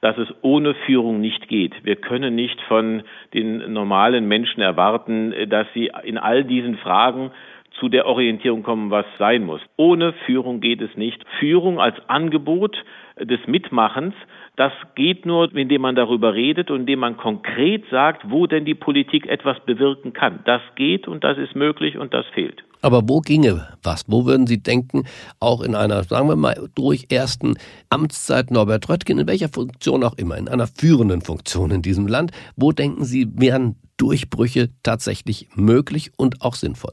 dass 0.00 0.16
es 0.18 0.28
ohne 0.42 0.74
Führung 0.86 1.20
nicht 1.20 1.48
geht. 1.48 1.74
Wir 1.84 1.96
können 1.96 2.34
nicht 2.34 2.60
von 2.62 3.02
den 3.34 3.72
normalen 3.72 4.28
Menschen 4.28 4.60
erwarten, 4.60 5.34
dass 5.48 5.66
sie 5.74 5.90
in 6.04 6.18
all 6.18 6.44
diesen 6.44 6.78
Fragen 6.78 7.30
zu 7.78 7.88
der 7.88 8.06
Orientierung 8.06 8.62
kommen, 8.62 8.90
was 8.90 9.06
sein 9.18 9.44
muss. 9.44 9.60
Ohne 9.76 10.12
Führung 10.26 10.60
geht 10.60 10.82
es 10.82 10.96
nicht. 10.96 11.24
Führung 11.38 11.80
als 11.80 11.96
Angebot 12.08 12.76
des 13.18 13.40
Mitmachens, 13.46 14.14
das 14.56 14.72
geht 14.94 15.24
nur, 15.24 15.54
indem 15.54 15.82
man 15.82 15.94
darüber 15.94 16.34
redet 16.34 16.70
und 16.70 16.80
indem 16.80 17.00
man 17.00 17.16
konkret 17.16 17.84
sagt, 17.90 18.30
wo 18.30 18.46
denn 18.46 18.64
die 18.64 18.74
Politik 18.74 19.26
etwas 19.26 19.58
bewirken 19.64 20.12
kann. 20.12 20.40
Das 20.44 20.60
geht 20.76 21.08
und 21.08 21.24
das 21.24 21.38
ist 21.38 21.56
möglich 21.56 21.96
und 21.96 22.12
das 22.12 22.26
fehlt. 22.34 22.62
Aber 22.82 23.02
wo 23.06 23.20
ginge 23.20 23.66
was? 23.82 24.04
Wo 24.06 24.26
würden 24.26 24.46
Sie 24.46 24.62
denken, 24.62 25.04
auch 25.38 25.60
in 25.60 25.74
einer, 25.74 26.02
sagen 26.04 26.28
wir 26.28 26.36
mal, 26.36 26.68
durch 26.74 27.06
ersten 27.10 27.54
Amtszeit 27.90 28.50
Norbert 28.50 28.88
Röttgen, 28.88 29.18
in 29.18 29.26
welcher 29.26 29.48
Funktion 29.48 30.02
auch 30.02 30.16
immer, 30.16 30.36
in 30.36 30.48
einer 30.48 30.66
führenden 30.66 31.20
Funktion 31.20 31.70
in 31.70 31.82
diesem 31.82 32.06
Land, 32.06 32.32
wo 32.56 32.72
denken 32.72 33.04
Sie, 33.04 33.28
wären 33.34 33.76
Durchbrüche 33.98 34.70
tatsächlich 34.82 35.48
möglich 35.54 36.12
und 36.16 36.40
auch 36.40 36.54
sinnvoll? 36.54 36.92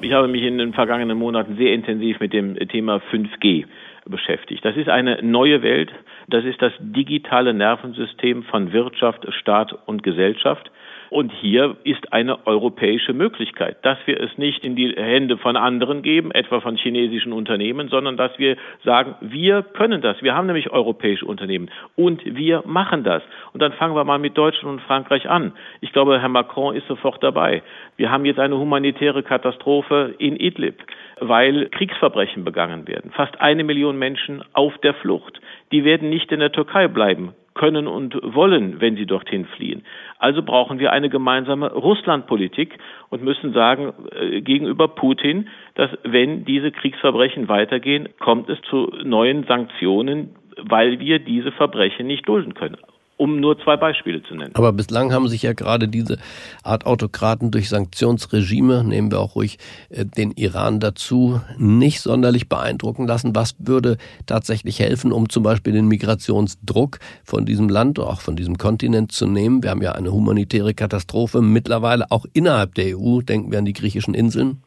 Ich 0.00 0.12
habe 0.12 0.28
mich 0.28 0.42
in 0.42 0.58
den 0.58 0.72
vergangenen 0.72 1.16
Monaten 1.16 1.56
sehr 1.56 1.72
intensiv 1.72 2.18
mit 2.20 2.32
dem 2.32 2.56
Thema 2.68 3.00
5G 3.12 3.64
beschäftigt. 4.06 4.64
Das 4.64 4.76
ist 4.76 4.88
eine 4.88 5.22
neue 5.22 5.62
Welt. 5.62 5.92
Das 6.28 6.44
ist 6.44 6.60
das 6.60 6.72
digitale 6.78 7.54
Nervensystem 7.54 8.42
von 8.42 8.72
Wirtschaft, 8.72 9.26
Staat 9.32 9.72
und 9.86 10.02
Gesellschaft. 10.02 10.70
Und 11.10 11.32
hier 11.32 11.76
ist 11.84 12.12
eine 12.12 12.46
europäische 12.46 13.12
Möglichkeit, 13.12 13.84
dass 13.84 13.98
wir 14.06 14.20
es 14.20 14.36
nicht 14.38 14.64
in 14.64 14.76
die 14.76 14.94
Hände 14.96 15.36
von 15.36 15.56
anderen 15.56 16.02
geben, 16.02 16.30
etwa 16.30 16.60
von 16.60 16.76
chinesischen 16.76 17.32
Unternehmen, 17.32 17.88
sondern 17.88 18.16
dass 18.16 18.38
wir 18.38 18.56
sagen, 18.84 19.14
wir 19.20 19.62
können 19.62 20.00
das. 20.00 20.22
Wir 20.22 20.34
haben 20.34 20.46
nämlich 20.46 20.70
europäische 20.70 21.26
Unternehmen 21.26 21.70
und 21.96 22.22
wir 22.24 22.62
machen 22.66 23.04
das. 23.04 23.22
Und 23.52 23.60
dann 23.60 23.72
fangen 23.72 23.94
wir 23.94 24.04
mal 24.04 24.18
mit 24.18 24.36
Deutschland 24.36 24.80
und 24.80 24.86
Frankreich 24.86 25.28
an. 25.28 25.52
Ich 25.80 25.92
glaube, 25.92 26.20
Herr 26.20 26.28
Macron 26.28 26.74
ist 26.74 26.86
sofort 26.86 27.22
dabei. 27.22 27.62
Wir 27.96 28.10
haben 28.10 28.24
jetzt 28.24 28.40
eine 28.40 28.58
humanitäre 28.58 29.22
Katastrophe 29.22 30.14
in 30.18 30.36
Idlib, 30.36 30.82
weil 31.20 31.68
Kriegsverbrechen 31.68 32.44
begangen 32.44 32.88
werden. 32.88 33.12
Fast 33.12 33.40
eine 33.40 33.64
Million 33.64 33.98
Menschen 33.98 34.42
auf 34.52 34.76
der 34.78 34.94
Flucht. 34.94 35.40
Die 35.72 35.84
werden 35.84 36.10
nicht 36.10 36.32
in 36.32 36.40
der 36.40 36.52
Türkei 36.52 36.88
bleiben 36.88 37.34
können 37.54 37.86
und 37.86 38.18
wollen, 38.22 38.80
wenn 38.80 38.96
sie 38.96 39.06
dorthin 39.06 39.46
fliehen. 39.46 39.84
Also 40.18 40.42
brauchen 40.42 40.78
wir 40.78 40.92
eine 40.92 41.08
gemeinsame 41.08 41.72
Russlandpolitik 41.72 42.78
und 43.10 43.22
müssen 43.22 43.52
sagen 43.52 43.92
äh, 44.12 44.40
gegenüber 44.40 44.88
Putin, 44.88 45.48
dass 45.74 45.90
wenn 46.02 46.44
diese 46.44 46.72
Kriegsverbrechen 46.72 47.48
weitergehen, 47.48 48.08
kommt 48.18 48.48
es 48.48 48.60
zu 48.62 48.92
neuen 49.04 49.44
Sanktionen, 49.44 50.34
weil 50.56 50.98
wir 51.00 51.18
diese 51.18 51.52
Verbrechen 51.52 52.06
nicht 52.06 52.28
dulden 52.28 52.54
können 52.54 52.76
um 53.16 53.40
nur 53.40 53.58
zwei 53.62 53.76
Beispiele 53.76 54.22
zu 54.22 54.34
nennen. 54.34 54.54
Aber 54.54 54.72
bislang 54.72 55.12
haben 55.12 55.28
sich 55.28 55.42
ja 55.42 55.52
gerade 55.52 55.88
diese 55.88 56.18
Art 56.62 56.86
Autokraten 56.86 57.50
durch 57.50 57.68
Sanktionsregime, 57.68 58.84
nehmen 58.84 59.10
wir 59.10 59.20
auch 59.20 59.36
ruhig 59.36 59.58
äh, 59.90 60.04
den 60.04 60.32
Iran 60.32 60.80
dazu, 60.80 61.40
nicht 61.56 62.00
sonderlich 62.00 62.48
beeindrucken 62.48 63.06
lassen. 63.06 63.34
Was 63.34 63.54
würde 63.58 63.98
tatsächlich 64.26 64.80
helfen, 64.80 65.12
um 65.12 65.28
zum 65.28 65.42
Beispiel 65.42 65.72
den 65.72 65.86
Migrationsdruck 65.86 66.98
von 67.24 67.46
diesem 67.46 67.68
Land, 67.68 67.98
auch 67.98 68.20
von 68.20 68.36
diesem 68.36 68.58
Kontinent 68.58 69.12
zu 69.12 69.26
nehmen? 69.26 69.62
Wir 69.62 69.70
haben 69.70 69.82
ja 69.82 69.92
eine 69.92 70.12
humanitäre 70.12 70.74
Katastrophe 70.74 71.40
mittlerweile 71.40 72.10
auch 72.10 72.26
innerhalb 72.32 72.74
der 72.74 72.98
EU. 72.98 73.20
Denken 73.20 73.50
wir 73.52 73.58
an 73.58 73.64
die 73.64 73.72
griechischen 73.72 74.14
Inseln. 74.14 74.62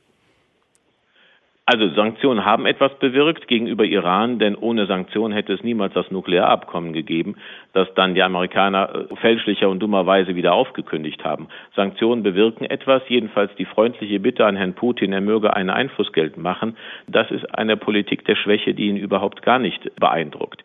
Also 1.69 1.89
Sanktionen 1.89 2.45
haben 2.45 2.65
etwas 2.65 2.97
bewirkt 2.97 3.49
gegenüber 3.49 3.83
Iran, 3.83 4.39
denn 4.39 4.55
ohne 4.55 4.85
Sanktionen 4.85 5.33
hätte 5.33 5.51
es 5.51 5.63
niemals 5.63 5.93
das 5.93 6.09
Nuklearabkommen 6.11 6.93
gegeben, 6.93 7.35
das 7.73 7.93
dann 7.93 8.15
die 8.15 8.23
Amerikaner 8.23 9.07
äh, 9.11 9.15
fälschlicher 9.17 9.67
und 9.67 9.79
dummerweise 9.79 10.37
wieder 10.37 10.53
aufgekündigt 10.53 11.25
haben. 11.25 11.49
Sanktionen 11.75 12.23
bewirken 12.23 12.63
etwas, 12.63 13.01
jedenfalls 13.09 13.53
die 13.57 13.65
freundliche 13.65 14.21
Bitte 14.21 14.45
an 14.45 14.55
Herrn 14.55 14.75
Putin, 14.75 15.11
er 15.11 15.19
möge 15.19 15.57
einen 15.57 15.69
Einfluss 15.69 16.13
geltend 16.13 16.41
machen. 16.41 16.77
Das 17.05 17.29
ist 17.31 17.53
eine 17.53 17.75
Politik 17.75 18.23
der 18.23 18.37
Schwäche, 18.37 18.73
die 18.73 18.87
ihn 18.87 18.95
überhaupt 18.95 19.41
gar 19.41 19.59
nicht 19.59 19.93
beeindruckt. 19.99 20.63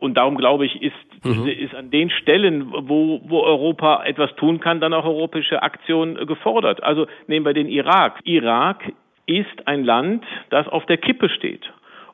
Und 0.00 0.14
darum 0.14 0.36
glaube 0.36 0.66
ich, 0.66 0.82
ist, 0.82 1.24
mhm. 1.24 1.46
ist 1.46 1.76
an 1.76 1.92
den 1.92 2.10
Stellen, 2.10 2.72
wo, 2.72 3.20
wo 3.24 3.42
Europa 3.42 4.02
etwas 4.04 4.34
tun 4.34 4.58
kann, 4.58 4.80
dann 4.80 4.92
auch 4.92 5.04
europäische 5.04 5.62
Aktion 5.62 6.16
gefordert. 6.26 6.82
Also 6.82 7.06
nehmen 7.28 7.46
wir 7.46 7.54
den 7.54 7.68
Irak. 7.68 8.18
Irak 8.24 8.92
ist 9.38 9.66
ein 9.66 9.84
Land, 9.84 10.24
das 10.50 10.68
auf 10.68 10.86
der 10.86 10.98
Kippe 10.98 11.28
steht. 11.28 11.62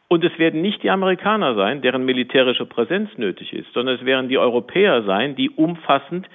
Und 0.09 0.25
es 0.25 0.39
werden 0.39 0.63
nicht 0.63 0.83
die 0.83 0.91
Amerikaner 0.91 1.55
sein, 1.55 1.83
deren 1.83 2.05
militärische 2.05 2.65
Präsenz 2.65 3.11
nötig 3.19 3.53
ist, 3.53 3.73
sondern 3.75 3.97
es 3.97 4.05
werden 4.05 4.29
die 4.29 4.39
Europäer 4.39 5.03
sein, 5.03 5.37
die 5.37 5.51
umfassend 5.51 6.27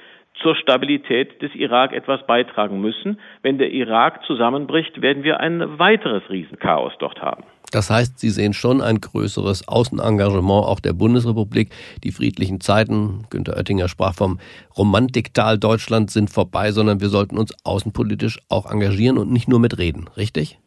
zur 0.41 0.55
Stabilität 0.55 1.41
des 1.41 1.53
Irak 1.55 1.93
etwas 1.93 2.25
beitragen 2.25 2.81
müssen. 2.81 3.19
Wenn 3.41 3.57
der 3.57 3.71
Irak 3.71 4.23
zusammenbricht, 4.25 5.01
werden 5.01 5.23
wir 5.23 5.39
ein 5.39 5.79
weiteres 5.79 6.23
Riesenchaos 6.29 6.93
dort 6.99 7.21
haben. 7.21 7.43
Das 7.71 7.89
heißt, 7.89 8.19
Sie 8.19 8.29
sehen 8.29 8.53
schon 8.53 8.81
ein 8.81 9.01
größeres 9.01 9.67
Außenengagement 9.67 10.65
auch 10.65 10.79
der 10.79 10.93
Bundesrepublik. 10.93 11.71
Die 12.03 12.11
friedlichen 12.11 12.61
Zeiten, 12.61 13.25
Günter 13.31 13.57
Oettinger 13.57 13.87
sprach 13.87 14.13
vom 14.13 14.39
Romantiktal 14.77 15.57
Deutschland, 15.57 16.11
sind 16.11 16.29
vorbei, 16.29 16.71
sondern 16.71 17.01
wir 17.01 17.09
sollten 17.09 17.37
uns 17.37 17.55
außenpolitisch 17.63 18.39
auch 18.49 18.69
engagieren 18.71 19.17
und 19.17 19.31
nicht 19.31 19.47
nur 19.47 19.59
mit 19.59 19.79
Reden, 19.79 20.07
richtig? 20.17 20.59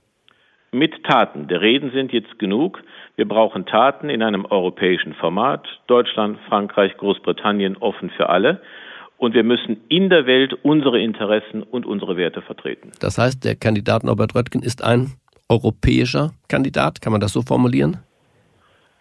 Mit 0.73 1.04
Taten. 1.04 1.49
Der 1.49 1.61
Reden 1.61 1.90
sind 1.92 2.12
jetzt 2.12 2.38
genug. 2.38 2.82
Wir 3.16 3.26
brauchen 3.26 3.66
Taten 3.66 4.11
in 4.11 4.23
einem 4.23 4.44
europäischen 4.44 5.14
Format. 5.14 5.66
Deutschland, 5.87 6.38
Frankreich, 6.49 6.96
Großbritannien 6.96 7.76
offen 7.76 8.11
für 8.11 8.28
alle. 8.28 8.61
Und 9.18 9.35
wir 9.35 9.44
müssen 9.44 9.78
in 9.88 10.11
der 10.11 10.26
Welt 10.26 10.52
unsere 10.62 11.00
Interessen 11.00 11.62
und 11.62 11.87
unsere 11.87 12.16
Werte 12.16 12.42
vertreten. 12.42 12.92
Das 13.00 13.16
heißt, 13.16 13.44
der 13.44 13.56
Kandidat 13.56 14.04
Norbert 14.04 14.35
Röttgen 14.35 14.62
ist 14.62 14.85
ein 14.85 15.12
europäischer 15.49 16.32
Kandidat. 16.49 17.00
Kann 17.00 17.12
man 17.12 17.20
das 17.20 17.32
so 17.32 17.40
formulieren? 17.40 17.99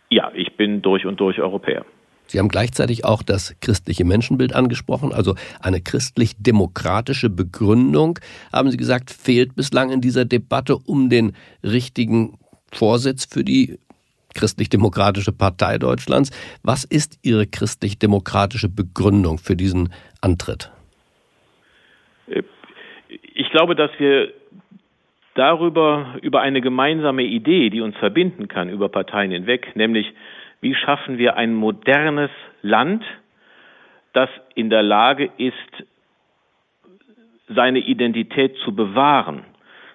Ja, 0.10 0.32
ich 0.34 0.56
bin 0.56 0.82
durch 0.82 1.06
und 1.06 1.20
durch 1.20 1.40
Europäer. 1.40 1.86
Sie 2.28 2.40
haben 2.40 2.50
gleichzeitig 2.50 3.06
auch 3.06 3.24
das 3.24 3.56
christliche 3.62 4.06
Menschenbild 4.06 4.54
angesprochen, 4.54 5.14
also 5.14 5.36
eine 5.60 5.82
christlich-demokratische 5.82 7.30
Begründung, 7.30 8.20
haben 8.52 8.72
Sie 8.72 8.78
gesagt, 8.78 9.12
fehlt 9.12 9.56
bislang 9.56 9.92
in 9.92 10.02
dieser 10.02 10.26
Debatte 10.26 10.78
um 10.78 11.10
den 11.10 11.34
richtigen 11.64 12.38
Vorsitz 12.72 13.26
für 13.26 13.44
die 13.44 13.80
christlich-demokratische 14.34 15.32
Partei 15.32 15.78
Deutschlands. 15.78 16.32
Was 16.62 16.84
ist 16.84 17.20
Ihre 17.24 17.48
christlich-demokratische 17.48 18.70
Begründung 18.70 19.38
für 19.38 19.56
diesen 19.56 19.94
Antritt? 20.22 20.72
Ich 23.34 23.50
glaube, 23.52 23.76
dass 23.76 23.92
wir 23.98 24.34
darüber, 25.36 26.16
über 26.22 26.42
eine 26.42 26.62
gemeinsame 26.62 27.24
Idee, 27.24 27.70
die 27.70 27.82
uns 27.82 27.96
verbinden 27.98 28.48
kann, 28.48 28.70
über 28.70 28.90
Parteien 28.90 29.32
hinweg, 29.32 29.76
nämlich 29.76 30.08
wie 30.62 30.76
schaffen 30.76 31.18
wir 31.18 31.38
ein 31.38 31.54
modernes 31.54 32.32
Land, 32.62 33.04
das 34.14 34.30
in 34.56 34.70
der 34.70 34.84
Lage 34.84 35.30
ist, 35.38 35.54
seine 37.48 37.80
Identität 37.80 38.58
zu 38.64 38.76
bewahren, 38.76 39.44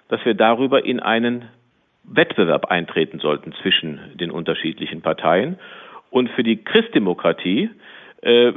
dass 0.07 0.23
wir 0.25 0.33
darüber 0.33 0.85
in 0.85 0.99
einen 0.99 1.49
Wettbewerb 2.03 2.65
eintreten 2.65 3.19
sollten 3.19 3.53
zwischen 3.61 3.99
den 4.15 4.31
unterschiedlichen 4.31 5.01
Parteien. 5.01 5.59
Und 6.09 6.29
für 6.31 6.43
die 6.43 6.63
Christdemokratie 6.63 7.69
äh, 8.21 8.49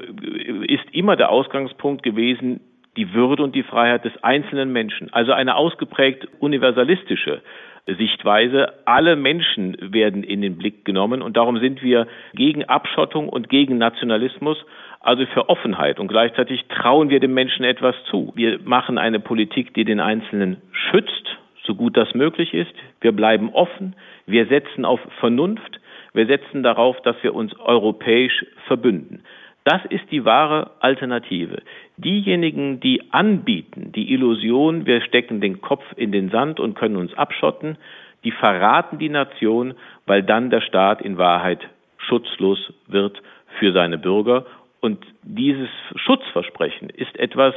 ist 0.67 0.85
immer 0.93 1.17
der 1.17 1.31
Ausgangspunkt 1.31 2.03
gewesen, 2.03 2.61
die 2.97 3.13
Würde 3.13 3.43
und 3.43 3.55
die 3.55 3.63
Freiheit 3.63 4.05
des 4.05 4.13
einzelnen 4.23 4.73
Menschen. 4.73 5.13
Also 5.13 5.33
eine 5.33 5.57
ausgeprägt 5.57 6.29
universalistische 6.39 7.43
Sichtweise. 7.87 8.73
Alle 8.87 9.15
Menschen 9.15 9.77
werden 9.81 10.25
in 10.25 10.41
den 10.41 10.57
Blick 10.57 10.85
genommen 10.85 11.21
und 11.21 11.37
darum 11.37 11.59
sind 11.59 11.83
wir 11.83 12.07
gegen 12.35 12.65
Abschottung 12.65 13.29
und 13.29 13.49
gegen 13.49 13.77
Nationalismus, 13.77 14.57
also 15.01 15.27
für 15.27 15.51
Offenheit 15.51 16.01
und 16.01 16.09
gleichzeitig 16.09 16.65
trauen 16.69 17.11
wir 17.11 17.21
dem 17.21 17.35
Menschen 17.35 17.65
etwas 17.65 17.95
zu. 18.11 18.33
Wir 18.37 18.59
machen 18.65 18.97
eine 18.97 19.21
Politik, 19.21 19.75
die 19.75 19.85
den 19.85 20.01
Einzelnen 20.01 20.63
schützt, 20.73 21.37
so 21.65 21.75
gut 21.75 21.97
das 21.97 22.15
möglich 22.15 22.55
ist. 22.55 22.73
Wir 23.03 23.13
bleiben 23.13 23.51
offen, 23.53 23.95
wir 24.27 24.47
setzen 24.47 24.87
auf 24.87 25.01
Vernunft, 25.21 25.81
wir 26.15 26.27
setzen 26.27 26.63
darauf, 26.63 27.01
dass 27.03 27.17
wir 27.23 27.35
uns 27.35 27.55
europäisch 27.59 28.47
verbünden. 28.67 29.25
Das 29.65 29.81
ist 29.89 30.05
die 30.11 30.27
wahre 30.27 30.73
Alternative. 30.81 31.63
Diejenigen, 31.97 32.81
die 32.81 33.03
anbieten, 33.13 33.93
die 33.93 34.13
Illusion, 34.13 34.85
wir 34.85 35.01
stecken 35.01 35.41
den 35.41 35.63
Kopf 35.63 35.85
in 35.97 36.13
den 36.13 36.29
Sand 36.29 36.61
und 36.61 36.75
können 36.75 36.97
uns 36.97 37.15
abschotten, 37.15 37.79
die 38.25 38.31
verraten 38.31 38.99
die 38.99 39.09
Nation, 39.09 39.75
weil 40.07 40.23
dann 40.23 40.51
der 40.51 40.61
Staat 40.61 41.01
in 41.01 41.19
Wahrheit 41.19 41.61
schutzlos 41.97 42.73
wird 42.87 43.23
für 43.59 43.73
seine 43.73 43.99
Bürger. 43.99 44.45
Und 44.81 45.05
dieses 45.23 45.71
Schutzversprechen 45.97 46.91
ist 46.91 47.19
etwas, 47.19 47.55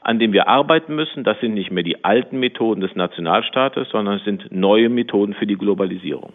an 0.00 0.18
dem 0.18 0.32
wir 0.32 0.48
arbeiten 0.48 0.94
müssen. 0.94 1.24
Das 1.24 1.40
sind 1.40 1.54
nicht 1.54 1.72
mehr 1.72 1.82
die 1.82 2.04
alten 2.04 2.38
Methoden 2.38 2.80
des 2.80 2.94
Nationalstaates, 2.94 3.88
sondern 3.90 4.18
es 4.18 4.24
sind 4.24 4.50
neue 4.52 4.88
Methoden 4.88 5.34
für 5.34 5.46
die 5.46 5.56
Globalisierung. 5.56 6.32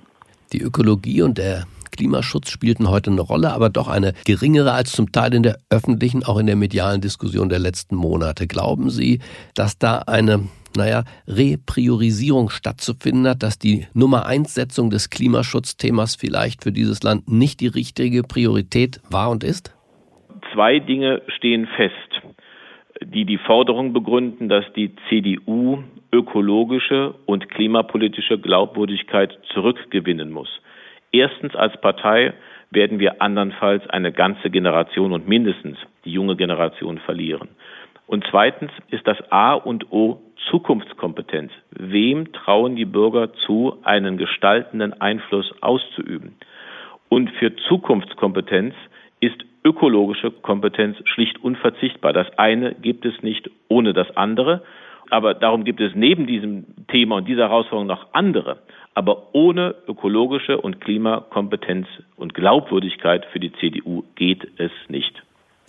Die 0.52 0.62
Ökologie 0.62 1.22
und 1.22 1.38
der 1.38 1.64
Klimaschutz 1.94 2.50
spielten 2.50 2.90
heute 2.90 3.12
eine 3.12 3.22
Rolle, 3.22 3.54
aber 3.54 3.70
doch 3.70 3.88
eine 3.88 4.14
geringere 4.26 4.74
als 4.74 4.92
zum 4.92 5.12
Teil 5.12 5.34
in 5.34 5.44
der 5.44 5.58
öffentlichen, 5.70 6.24
auch 6.24 6.38
in 6.38 6.48
der 6.48 6.56
medialen 6.56 7.02
Diskussion 7.02 7.50
der 7.50 7.60
letzten 7.60 7.96
Monate. 7.96 8.48
Glauben 8.48 8.90
Sie, 8.90 9.20
dass 9.54 9.78
da 9.78 10.00
eine 10.00 10.50
naja, 10.76 11.04
Repriorisierung 11.28 12.50
stattzufinden 12.50 13.28
hat, 13.28 13.44
dass 13.44 13.60
die 13.60 13.86
Nummer 13.94 14.26
eins 14.26 14.56
Setzung 14.56 14.90
des 14.90 15.10
Klimaschutzthemas 15.10 16.16
vielleicht 16.16 16.64
für 16.64 16.72
dieses 16.72 17.04
Land 17.04 17.30
nicht 17.30 17.60
die 17.60 17.68
richtige 17.68 18.24
Priorität 18.24 19.00
war 19.10 19.30
und 19.30 19.44
ist? 19.44 19.76
Zwei 20.54 20.80
Dinge 20.80 21.22
stehen 21.38 21.68
fest, 21.76 21.94
die 23.04 23.26
die 23.26 23.38
Forderung 23.38 23.94
begründen, 23.94 24.50
dass 24.50 24.66
die 24.76 24.96
CDU 25.10 25.84
ökologische 26.12 27.16
und 27.26 27.50
klimapolitische 27.50 28.38
Glaubwürdigkeit 28.38 29.38
zurückgewinnen 29.54 30.32
muss. 30.32 30.50
Erstens 31.14 31.56
als 31.56 31.80
Partei 31.80 32.34
werden 32.72 33.00
wir 33.00 33.22
andernfalls 33.22 33.88
eine 33.90 34.12
ganze 34.12 34.50
Generation 34.50 35.14
und 35.14 35.28
mindestens 35.28 35.78
die 36.06 36.12
junge 36.12 36.36
Generation 36.36 36.98
verlieren. 36.98 37.50
Und 38.08 38.26
zweitens 38.30 38.72
ist 38.90 39.08
das 39.08 39.18
A 39.32 39.54
und 39.54 39.92
O 39.92 40.20
Zukunftskompetenz. 40.50 41.52
Wem 41.70 42.34
trauen 42.34 42.76
die 42.76 42.86
Bürger 42.86 43.32
zu, 43.46 43.78
einen 43.84 44.18
gestaltenden 44.18 45.00
Einfluss 45.00 45.54
auszuüben? 45.62 46.36
Und 47.10 47.30
für 47.32 47.56
Zukunftskompetenz 47.56 48.74
ist 49.20 49.38
ökologische 49.64 50.32
Kompetenz 50.32 50.98
schlicht 51.06 51.42
unverzichtbar. 51.44 52.12
Das 52.12 52.28
eine 52.40 52.74
gibt 52.74 53.06
es 53.06 53.22
nicht 53.22 53.50
ohne 53.70 53.94
das 53.94 54.18
andere. 54.18 54.64
Aber 55.10 55.36
darum 55.36 55.64
gibt 55.64 55.80
es 55.80 55.94
neben 55.94 56.26
diesem 56.26 56.66
Thema 56.88 57.18
und 57.18 57.28
dieser 57.28 57.50
Herausforderung 57.50 57.88
noch 57.88 58.08
andere. 58.14 58.58
Aber 58.96 59.34
ohne 59.34 59.76
ökologische 59.88 60.60
und 60.60 60.80
Klimakompetenz 60.82 61.88
und 62.16 62.34
Glaubwürdigkeit 62.34 63.26
für 63.32 63.40
die 63.40 63.52
CDU 63.54 64.04
geht 64.16 64.48
es 64.58 64.72
nicht. 64.88 65.24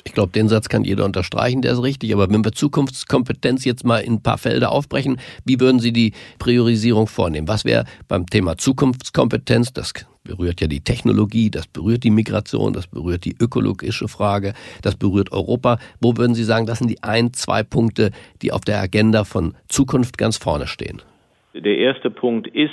Ich 0.07 0.13
glaube, 0.13 0.33
den 0.33 0.49
Satz 0.49 0.69
kann 0.69 0.85
jeder 0.85 1.07
unterstreichen, 1.07 1.63
der 1.63 1.73
ist 1.73 1.83
richtig. 1.83 2.13
Aber 2.13 2.29
wenn 2.29 2.45
wir 2.45 2.53
Zukunftskompetenz 2.53 3.65
jetzt 3.65 3.87
mal 3.87 4.01
in 4.01 4.15
ein 4.15 4.23
paar 4.23 4.37
Felder 4.37 4.71
aufbrechen, 4.71 5.19
wie 5.47 5.59
würden 5.59 5.81
Sie 5.81 5.93
die 5.93 6.13
Priorisierung 6.39 7.07
vornehmen? 7.07 7.49
Was 7.49 7.65
wäre 7.65 7.87
beim 8.07 8.27
Thema 8.27 8.59
Zukunftskompetenz, 8.59 9.73
das 9.73 9.95
berührt 10.23 10.61
ja 10.61 10.67
die 10.67 10.81
Technologie, 10.81 11.51
das 11.51 11.67
berührt 11.67 12.05
die 12.05 12.11
Migration, 12.11 12.75
das 12.75 12.87
berührt 12.87 13.25
die 13.25 13.35
ökologische 13.41 14.09
Frage, 14.09 14.53
das 14.83 14.97
berührt 14.97 15.33
Europa. 15.33 15.79
Wo 16.03 16.17
würden 16.19 16.35
Sie 16.35 16.45
sagen, 16.45 16.67
das 16.67 16.79
sind 16.79 16.91
die 16.91 17.03
ein, 17.03 17.33
zwei 17.33 17.63
Punkte, 17.63 18.11
die 18.43 18.53
auf 18.53 18.61
der 18.61 18.81
Agenda 18.81 19.25
von 19.25 19.55
Zukunft 19.69 20.19
ganz 20.19 20.37
vorne 20.37 20.67
stehen? 20.67 21.01
Der 21.55 21.79
erste 21.79 22.11
Punkt 22.11 22.49
ist, 22.49 22.73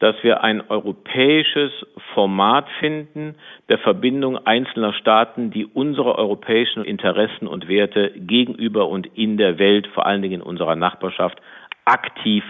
dass 0.00 0.14
wir 0.22 0.44
ein 0.44 0.62
europäisches 0.68 1.72
Format 2.14 2.66
finden 2.80 3.34
der 3.68 3.78
Verbindung 3.78 4.38
einzelner 4.46 4.92
Staaten, 4.92 5.50
die 5.50 5.66
unsere 5.66 6.16
europäischen 6.16 6.84
Interessen 6.84 7.46
und 7.46 7.68
Werte 7.68 8.12
gegenüber 8.16 8.88
und 8.88 9.06
in 9.14 9.36
der 9.36 9.58
Welt, 9.58 9.88
vor 9.88 10.06
allen 10.06 10.22
Dingen 10.22 10.40
in 10.40 10.42
unserer 10.42 10.76
Nachbarschaft, 10.76 11.38
aktiv 11.84 12.44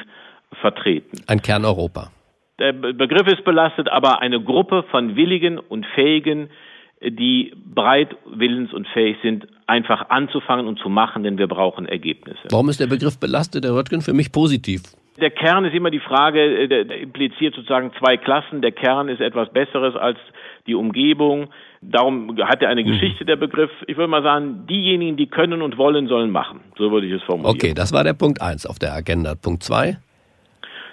vertreten. 0.60 1.22
Ein 1.26 1.40
Kern 1.40 1.64
Europa. 1.64 2.10
Der 2.58 2.72
Begriff 2.72 3.28
ist 3.28 3.44
belastet, 3.44 3.88
aber 3.88 4.20
eine 4.20 4.42
Gruppe 4.42 4.84
von 4.90 5.14
Willigen 5.14 5.58
und 5.58 5.86
Fähigen, 5.94 6.50
die 7.00 7.54
breit 7.72 8.16
willens 8.26 8.72
und 8.72 8.88
fähig 8.88 9.16
sind, 9.22 9.46
einfach 9.68 10.10
anzufangen 10.10 10.66
und 10.66 10.80
zu 10.80 10.88
machen, 10.88 11.22
denn 11.22 11.38
wir 11.38 11.46
brauchen 11.46 11.86
Ergebnisse. 11.86 12.40
Warum 12.50 12.68
ist 12.68 12.80
der 12.80 12.88
Begriff 12.88 13.20
belastet, 13.20 13.64
Herr 13.64 13.74
Röttgen? 13.74 14.00
Für 14.00 14.12
mich 14.12 14.32
positiv. 14.32 14.82
Der 15.20 15.30
Kern 15.30 15.64
ist 15.64 15.74
immer 15.74 15.90
die 15.90 16.00
Frage, 16.00 16.40
äh, 16.40 16.68
der 16.68 16.98
impliziert 16.98 17.54
sozusagen 17.54 17.92
zwei 17.98 18.16
Klassen. 18.16 18.62
Der 18.62 18.72
Kern 18.72 19.08
ist 19.08 19.20
etwas 19.20 19.52
Besseres 19.52 19.96
als 19.96 20.18
die 20.66 20.74
Umgebung. 20.74 21.48
Darum 21.80 22.36
hat 22.42 22.62
er 22.62 22.68
eine 22.68 22.82
mhm. 22.82 22.88
Geschichte, 22.88 23.24
der 23.24 23.36
Begriff. 23.36 23.70
Ich 23.86 23.96
würde 23.96 24.08
mal 24.08 24.22
sagen, 24.22 24.66
diejenigen, 24.68 25.16
die 25.16 25.26
können 25.26 25.62
und 25.62 25.78
wollen, 25.78 26.08
sollen 26.08 26.30
machen. 26.30 26.60
So 26.76 26.90
würde 26.90 27.06
ich 27.06 27.12
es 27.12 27.22
formulieren. 27.22 27.56
Okay, 27.56 27.74
das 27.74 27.92
war 27.92 28.04
der 28.04 28.14
Punkt 28.14 28.42
eins 28.42 28.66
auf 28.66 28.78
der 28.78 28.92
Agenda. 28.92 29.34
Punkt 29.34 29.62
zwei? 29.62 29.98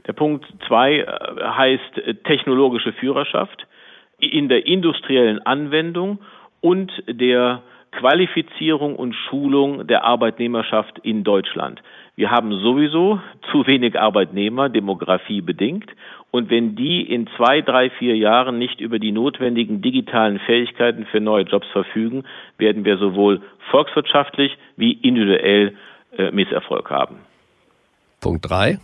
Der 0.07 0.13
Punkt 0.13 0.45
zwei 0.67 0.99
äh, 0.99 1.05
heißt 1.43 1.97
äh, 1.97 2.15
technologische 2.15 2.93
Führerschaft 2.93 3.67
in 4.19 4.49
der 4.49 4.65
industriellen 4.65 5.45
Anwendung 5.45 6.19
und 6.61 6.91
der 7.07 7.61
Qualifizierung 7.91 8.95
und 8.95 9.13
Schulung 9.13 9.88
der 9.88 10.03
Arbeitnehmerschaft 10.03 10.99
in 10.99 11.23
Deutschland. 11.23 11.81
Wir 12.15 12.32
haben 12.32 12.54
sowieso 12.60 13.19
zu 13.51 13.67
wenig 13.67 13.99
Arbeitnehmer, 13.99 14.69
Demografie 14.69 15.41
bedingt. 15.41 15.91
Und 16.32 16.49
wenn 16.49 16.75
die 16.75 17.01
in 17.01 17.28
zwei, 17.36 17.62
drei, 17.62 17.89
vier 17.89 18.15
Jahren 18.15 18.58
nicht 18.58 18.80
über 18.80 18.99
die 18.99 19.12
notwendigen 19.12 19.82
digitalen 19.82 20.39
Fähigkeiten 20.39 21.06
für 21.06 21.19
neue 21.19 21.43
Jobs 21.43 21.67
verfügen, 21.67 22.23
werden 22.58 22.86
wir 22.86 22.97
sowohl 22.97 23.41
volkswirtschaftlich 23.69 24.58
wie 24.78 24.93
individuell 24.93 25.75
äh, 26.17 26.32
Misserfolg 26.32 26.89
haben. 26.89 27.17
Punkt 28.21 28.49
drei. 28.49 28.80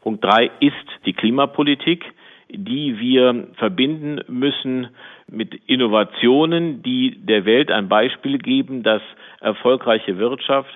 Punkt 0.00 0.24
drei 0.24 0.50
ist 0.60 0.74
die 1.04 1.12
Klimapolitik, 1.12 2.04
die 2.50 2.98
wir 2.98 3.48
verbinden 3.56 4.20
müssen 4.28 4.88
mit 5.26 5.54
Innovationen, 5.66 6.82
die 6.82 7.18
der 7.24 7.44
Welt 7.44 7.70
ein 7.70 7.88
Beispiel 7.88 8.38
geben, 8.38 8.82
dass 8.82 9.02
erfolgreiche 9.40 10.18
Wirtschaft 10.18 10.70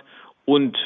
und 0.44 0.76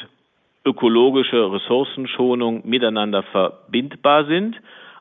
ökologische 0.65 1.51
Ressourcenschonung 1.51 2.67
miteinander 2.67 3.23
verbindbar 3.23 4.25
sind, 4.25 4.55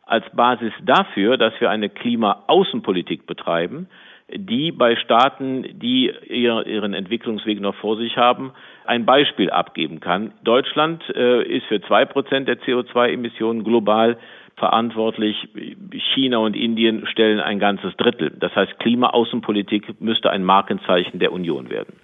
als 0.04 0.24
Basis 0.34 0.72
dafür, 0.82 1.36
dass 1.36 1.58
wir 1.60 1.70
eine 1.70 1.88
Klimaaußenpolitik 1.88 3.26
betreiben, 3.26 3.88
die 4.34 4.72
bei 4.72 4.96
Staaten, 4.96 5.78
die 5.78 6.12
ihren 6.28 6.94
Entwicklungsweg 6.94 7.60
noch 7.60 7.74
vor 7.76 7.96
sich 7.96 8.16
haben, 8.16 8.52
ein 8.84 9.04
Beispiel 9.04 9.50
abgeben 9.50 10.00
kann. 10.00 10.32
Deutschland 10.42 11.02
äh, 11.14 11.42
ist 11.42 11.66
für 11.66 11.80
zwei 11.82 12.04
Prozent 12.04 12.48
der 12.48 12.58
CO2-Emissionen 12.60 13.62
global 13.62 14.18
verantwortlich. 14.56 15.48
China 16.14 16.38
und 16.38 16.56
Indien 16.56 17.06
stellen 17.06 17.40
ein 17.40 17.58
ganzes 17.58 17.96
Drittel. 17.96 18.32
Das 18.38 18.54
heißt, 18.54 18.78
Klimaaußenpolitik 18.80 20.00
müsste 20.00 20.30
ein 20.30 20.44
Markenzeichen 20.44 21.18
der 21.18 21.32
Union 21.32 21.70
werden. 21.70 21.94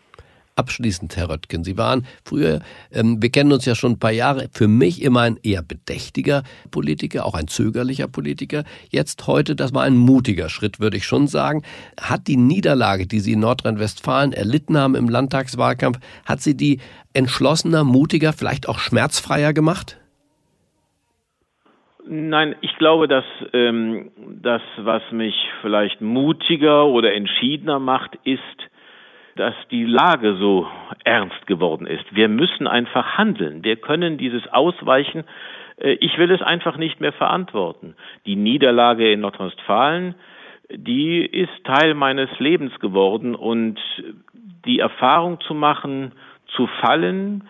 Abschließend, 0.58 1.16
Herr 1.16 1.30
Röttgen, 1.30 1.62
Sie 1.62 1.78
waren 1.78 2.04
früher, 2.24 2.58
ähm, 2.92 3.22
wir 3.22 3.30
kennen 3.30 3.52
uns 3.52 3.64
ja 3.64 3.76
schon 3.76 3.92
ein 3.92 3.98
paar 4.00 4.10
Jahre, 4.10 4.48
für 4.52 4.66
mich 4.66 5.02
immer 5.02 5.20
ein 5.20 5.38
eher 5.40 5.62
bedächtiger 5.62 6.42
Politiker, 6.72 7.26
auch 7.26 7.34
ein 7.34 7.46
zögerlicher 7.46 8.08
Politiker. 8.08 8.64
Jetzt 8.90 9.28
heute, 9.28 9.54
das 9.54 9.72
war 9.72 9.84
ein 9.84 9.96
mutiger 9.96 10.48
Schritt, 10.48 10.80
würde 10.80 10.96
ich 10.96 11.06
schon 11.06 11.28
sagen. 11.28 11.62
Hat 12.00 12.26
die 12.26 12.36
Niederlage, 12.36 13.06
die 13.06 13.20
Sie 13.20 13.34
in 13.34 13.40
Nordrhein-Westfalen 13.40 14.32
erlitten 14.32 14.76
haben 14.76 14.96
im 14.96 15.08
Landtagswahlkampf, 15.08 16.00
hat 16.26 16.40
sie 16.40 16.56
die 16.56 16.80
entschlossener, 17.12 17.84
mutiger, 17.84 18.32
vielleicht 18.32 18.68
auch 18.68 18.80
schmerzfreier 18.80 19.52
gemacht? 19.52 19.96
Nein, 22.04 22.56
ich 22.62 22.74
glaube, 22.78 23.06
dass 23.06 23.24
ähm, 23.52 24.10
das, 24.42 24.62
was 24.78 25.02
mich 25.12 25.36
vielleicht 25.62 26.00
mutiger 26.00 26.86
oder 26.86 27.14
entschiedener 27.14 27.78
macht, 27.78 28.18
ist, 28.24 28.40
dass 29.38 29.54
die 29.70 29.84
Lage 29.84 30.34
so 30.36 30.66
ernst 31.04 31.46
geworden 31.46 31.86
ist. 31.86 32.04
Wir 32.10 32.28
müssen 32.28 32.66
einfach 32.66 33.16
handeln. 33.16 33.62
Wir 33.62 33.76
können 33.76 34.18
dieses 34.18 34.46
Ausweichen, 34.48 35.24
äh, 35.78 35.92
ich 36.00 36.18
will 36.18 36.30
es 36.30 36.42
einfach 36.42 36.76
nicht 36.76 37.00
mehr 37.00 37.12
verantworten. 37.12 37.94
Die 38.26 38.36
Niederlage 38.36 39.12
in 39.12 39.20
Nordrhein-Westfalen, 39.20 40.14
die 40.70 41.24
ist 41.24 41.64
Teil 41.64 41.94
meines 41.94 42.28
Lebens 42.38 42.78
geworden 42.80 43.34
und 43.34 43.78
die 44.66 44.80
Erfahrung 44.80 45.40
zu 45.40 45.54
machen, 45.54 46.12
zu 46.48 46.66
fallen, 46.80 47.48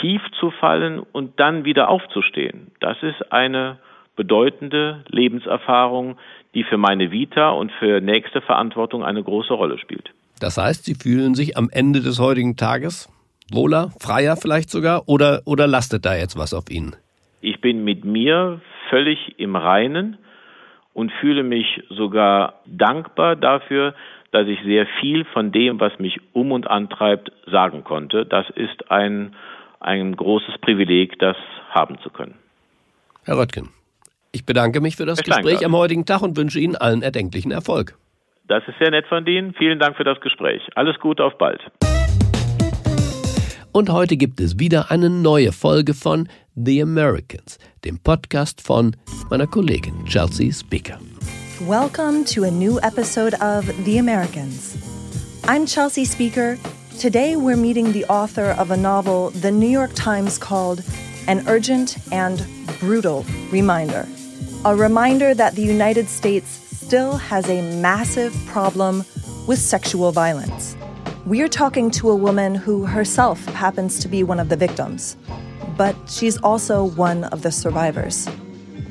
tief 0.00 0.22
zu 0.38 0.50
fallen 0.50 1.00
und 1.00 1.40
dann 1.40 1.64
wieder 1.64 1.88
aufzustehen, 1.88 2.70
das 2.80 3.02
ist 3.02 3.32
eine 3.32 3.78
bedeutende 4.14 5.02
Lebenserfahrung, 5.08 6.18
die 6.54 6.64
für 6.64 6.76
meine 6.76 7.10
Vita 7.10 7.50
und 7.50 7.72
für 7.72 8.00
nächste 8.00 8.40
Verantwortung 8.40 9.02
eine 9.04 9.22
große 9.22 9.54
Rolle 9.54 9.78
spielt. 9.78 10.12
Das 10.40 10.56
heißt, 10.56 10.84
Sie 10.84 10.94
fühlen 10.94 11.34
sich 11.34 11.56
am 11.56 11.68
Ende 11.70 12.00
des 12.00 12.18
heutigen 12.18 12.56
Tages 12.56 13.08
wohler, 13.52 13.92
freier 14.00 14.36
vielleicht 14.36 14.70
sogar 14.70 15.08
oder, 15.08 15.42
oder 15.44 15.66
lastet 15.66 16.04
da 16.06 16.16
jetzt 16.16 16.36
was 16.36 16.54
auf 16.54 16.70
Ihnen? 16.70 16.96
Ich 17.42 17.60
bin 17.60 17.84
mit 17.84 18.04
mir 18.04 18.60
völlig 18.88 19.38
im 19.38 19.54
Reinen 19.54 20.18
und 20.94 21.12
fühle 21.20 21.42
mich 21.42 21.82
sogar 21.88 22.60
dankbar 22.66 23.36
dafür, 23.36 23.94
dass 24.32 24.46
ich 24.46 24.60
sehr 24.64 24.86
viel 25.00 25.24
von 25.24 25.52
dem, 25.52 25.80
was 25.80 25.98
mich 25.98 26.20
um 26.32 26.52
und 26.52 26.68
antreibt, 26.68 27.32
sagen 27.46 27.84
konnte. 27.84 28.24
Das 28.24 28.46
ist 28.54 28.90
ein, 28.90 29.34
ein 29.80 30.16
großes 30.16 30.58
Privileg, 30.60 31.18
das 31.18 31.36
haben 31.70 31.98
zu 32.00 32.10
können. 32.10 32.34
Herr 33.24 33.38
Röttgen, 33.38 33.70
ich 34.32 34.46
bedanke 34.46 34.80
mich 34.80 34.96
für 34.96 35.06
das 35.06 35.22
Gespräch 35.22 35.64
am 35.66 35.76
heutigen 35.76 36.06
Tag 36.06 36.22
und 36.22 36.36
wünsche 36.36 36.60
Ihnen 36.60 36.76
allen 36.76 37.02
erdenklichen 37.02 37.50
Erfolg. 37.50 37.96
Das 38.48 38.62
ist 38.66 38.74
sehr 38.78 38.90
nett 38.90 39.06
von 39.08 39.26
Ihnen. 39.26 39.54
Vielen 39.54 39.78
Dank 39.78 39.96
für 39.96 40.04
das 40.04 40.20
Gespräch. 40.20 40.62
Alles 40.74 40.98
Gute, 40.98 41.24
auf 41.24 41.38
bald. 41.38 41.60
Und 43.72 43.90
heute 43.90 44.16
gibt 44.16 44.40
es 44.40 44.58
wieder 44.58 44.90
eine 44.90 45.08
neue 45.08 45.52
Folge 45.52 45.94
von 45.94 46.28
The 46.56 46.82
Americans, 46.82 47.58
dem 47.84 48.00
Podcast 48.00 48.60
von 48.60 48.96
meiner 49.30 49.46
Kollegin 49.46 50.04
Chelsea 50.06 50.50
Speaker. 50.52 50.98
Welcome 51.60 52.24
to 52.24 52.42
a 52.44 52.50
new 52.50 52.78
episode 52.78 53.34
of 53.40 53.64
The 53.84 53.98
Americans. 54.00 54.76
I'm 55.46 55.66
Chelsea 55.66 56.04
Speaker. 56.04 56.56
Today 57.00 57.36
we're 57.36 57.56
meeting 57.56 57.92
the 57.92 58.04
author 58.06 58.54
of 58.58 58.72
a 58.72 58.76
novel 58.76 59.30
the 59.40 59.52
New 59.52 59.70
York 59.70 59.94
Times 59.94 60.38
called 60.38 60.82
An 61.28 61.46
Urgent 61.46 61.98
and 62.10 62.44
Brutal 62.80 63.24
Reminder. 63.52 64.08
A 64.64 64.74
reminder 64.74 65.34
that 65.34 65.54
the 65.54 65.62
United 65.62 66.08
States 66.08 66.69
still 66.80 67.18
has 67.18 67.48
a 67.50 67.60
massive 67.80 68.34
problem 68.46 69.04
with 69.46 69.58
sexual 69.58 70.12
violence. 70.12 70.76
We're 71.26 71.46
talking 71.48 71.90
to 71.92 72.08
a 72.08 72.16
woman 72.16 72.54
who 72.54 72.86
herself 72.86 73.44
happens 73.44 73.98
to 74.00 74.08
be 74.08 74.22
one 74.22 74.40
of 74.40 74.48
the 74.48 74.56
victims, 74.56 75.18
but 75.76 75.94
she's 76.08 76.38
also 76.38 76.84
one 76.84 77.24
of 77.24 77.42
the 77.42 77.52
survivors. 77.52 78.26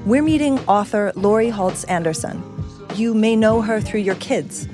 We're 0.06 0.22
meeting 0.22 0.60
author 0.60 1.12
Lori 1.16 1.50
Holtz 1.50 1.84
Anderson. 1.86 2.44
You 2.94 3.16
may 3.16 3.36
know 3.36 3.60
her 3.60 3.82
through 3.82 4.02
your 4.02 4.16
kids, 4.16 4.68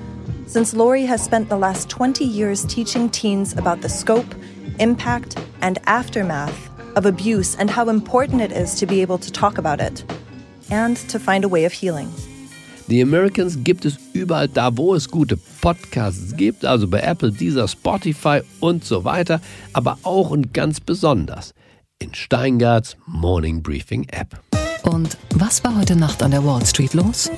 since 0.45 0.73
Lori 0.73 1.05
has 1.05 1.23
spent 1.23 1.47
the 1.47 1.57
last 1.57 1.89
20 1.89 2.25
years 2.25 2.65
teaching 2.65 3.09
teens 3.09 3.53
about 3.53 3.79
the 3.79 3.89
scope, 3.89 4.35
impact, 4.79 5.39
and 5.61 5.79
aftermath 5.85 6.69
of 6.97 7.05
abuse 7.05 7.55
and 7.55 7.69
how 7.69 7.87
important 7.87 8.41
it 8.41 8.51
is 8.51 8.75
to 8.75 8.85
be 8.85 9.01
able 9.01 9.17
to 9.19 9.31
talk 9.31 9.57
about 9.57 9.79
it 9.79 10.03
and 10.69 10.97
to 10.97 11.17
find 11.17 11.45
a 11.45 11.49
way 11.49 11.63
of 11.63 11.71
healing. 11.71 12.11
The 12.87 13.01
Americans 13.01 13.57
gibt 13.63 13.83
es 13.85 13.97
überall 14.13 14.47
da, 14.47 14.77
wo 14.77 14.93
es 14.93 15.09
gute 15.09 15.37
Podcasts 15.37 16.35
gibt, 16.37 16.65
also 16.65 16.87
bei 16.87 16.99
Apple, 16.99 17.31
Deezer, 17.31 17.67
Spotify 17.67 18.41
und 18.59 18.85
so 18.85 19.03
weiter, 19.03 19.41
aber 19.73 19.97
auch 20.03 20.29
und 20.29 20.53
ganz 20.53 20.79
besonders 20.79 21.55
in 21.97 22.13
Steingarts 22.13 22.95
Morning 23.07 23.63
Briefing 23.63 24.05
App. 24.09 24.39
Und 24.83 25.17
was 25.33 25.63
war 25.63 25.75
heute 25.75 25.95
Nacht 25.95 26.21
an 26.21 26.29
der 26.29 26.45
Wall 26.45 26.63
Street 26.63 26.93
los? 26.93 27.31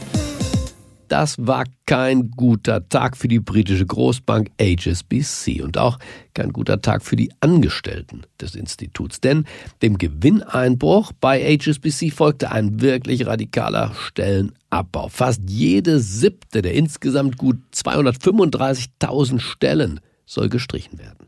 Das 1.07 1.37
war 1.39 1.63
kein 1.85 2.31
guter 2.31 2.89
Tag 2.89 3.15
für 3.15 3.29
die 3.29 3.39
britische 3.39 3.85
Großbank 3.85 4.51
HSBC 4.59 5.61
und 5.61 5.77
auch 5.77 5.97
kein 6.33 6.51
guter 6.51 6.81
Tag 6.81 7.03
für 7.03 7.15
die 7.15 7.31
Angestellten 7.39 8.23
des 8.41 8.55
Instituts. 8.55 9.21
Denn 9.21 9.45
dem 9.81 9.97
Gewinneinbruch 9.97 11.13
bei 11.21 11.39
HSBC 11.41 12.11
folgte 12.11 12.51
ein 12.51 12.81
wirklich 12.81 13.25
radikaler 13.25 13.93
Stellenabbau. 13.95 14.56
Fast 15.09 15.41
jede 15.47 15.99
siebte 15.99 16.61
der 16.61 16.73
insgesamt 16.73 17.37
gut 17.37 17.57
235.000 17.73 19.39
Stellen 19.39 19.99
soll 20.25 20.49
gestrichen 20.49 20.99
werden. 20.99 21.27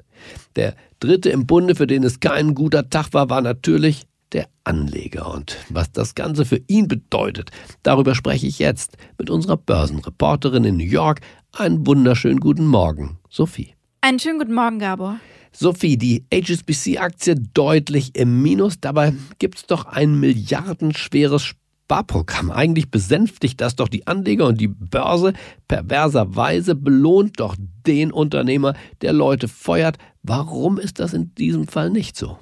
Der 0.56 0.76
dritte 1.00 1.30
im 1.30 1.48
Bunde, 1.48 1.76
für 1.76 1.88
den 1.88 2.04
es 2.04 2.20
kein 2.20 2.54
guter 2.54 2.90
Tag 2.90 3.14
war, 3.14 3.30
war 3.30 3.42
natürlich 3.42 4.04
der 4.34 4.48
Anleger. 4.64 5.34
Und 5.34 5.58
was 5.70 5.92
das 5.92 6.16
Ganze 6.16 6.46
für 6.46 6.62
ihn 6.68 6.88
bedeutet, 6.88 7.52
darüber 7.84 8.16
spreche 8.16 8.48
ich 8.48 8.60
jetzt 8.60 8.98
mit 9.18 9.30
unserer 9.30 9.58
Börsenreporterin 9.58 10.66
in 10.66 10.78
New 10.78 10.84
York. 10.84 11.22
Einen 11.54 11.86
wunderschönen 11.88 12.40
guten 12.40 12.68
Morgen, 12.68 13.18
Sophie. 13.30 13.74
Einen 14.02 14.20
schönen 14.20 14.40
guten 14.40 14.54
Morgen, 14.54 14.80
Gabor. 14.80 15.20
Sophie, 15.52 15.98
die 15.98 16.26
HSBC-Aktie 16.32 17.36
deutlich 17.54 18.16
im 18.16 18.42
Minus. 18.44 18.80
Dabei 18.80 19.14
gibt 19.40 19.58
es 19.58 19.66
doch 19.66 19.86
ein 19.86 20.20
milliardenschweres 20.20 21.44
Sparprogramm. 21.90 22.52
Eigentlich 22.52 22.92
besänftigt 22.92 23.60
das 23.60 23.76
doch 23.76 23.88
die 23.88 24.06
Anleger 24.06 24.46
und 24.46 24.62
die 24.62 24.68
Börse. 24.68 25.34
Perverserweise 25.68 26.76
belohnt 26.76 27.40
doch 27.40 27.56
den 27.58 28.12
Unternehmer, 28.12 28.76
der 29.02 29.12
Leute 29.12 29.48
feuert. 29.48 29.98
Warum 30.22 30.78
ist 30.78 31.00
das 31.00 31.16
in 31.16 31.34
diesem 31.34 31.68
Fall 31.68 31.90
nicht 31.90 32.16
so? 32.16 32.38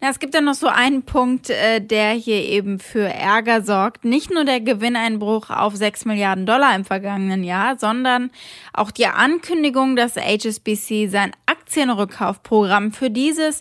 Na, 0.00 0.08
es 0.08 0.18
gibt 0.18 0.34
ja 0.34 0.40
noch 0.40 0.54
so 0.54 0.68
einen 0.68 1.02
Punkt, 1.02 1.50
äh, 1.50 1.80
der 1.80 2.12
hier 2.12 2.42
eben 2.42 2.78
für 2.78 3.06
Ärger 3.06 3.60
sorgt. 3.60 4.06
Nicht 4.06 4.30
nur 4.30 4.46
der 4.46 4.60
Gewinneinbruch 4.60 5.50
auf 5.50 5.76
6 5.76 6.06
Milliarden 6.06 6.46
Dollar 6.46 6.74
im 6.74 6.86
vergangenen 6.86 7.44
Jahr, 7.44 7.78
sondern 7.78 8.30
auch 8.72 8.90
die 8.90 9.06
Ankündigung, 9.06 9.94
dass 9.94 10.16
HSBC 10.16 11.08
sein 11.08 11.32
Aktienrückkaufprogramm 11.44 12.92
für 12.92 13.10
dieses 13.10 13.60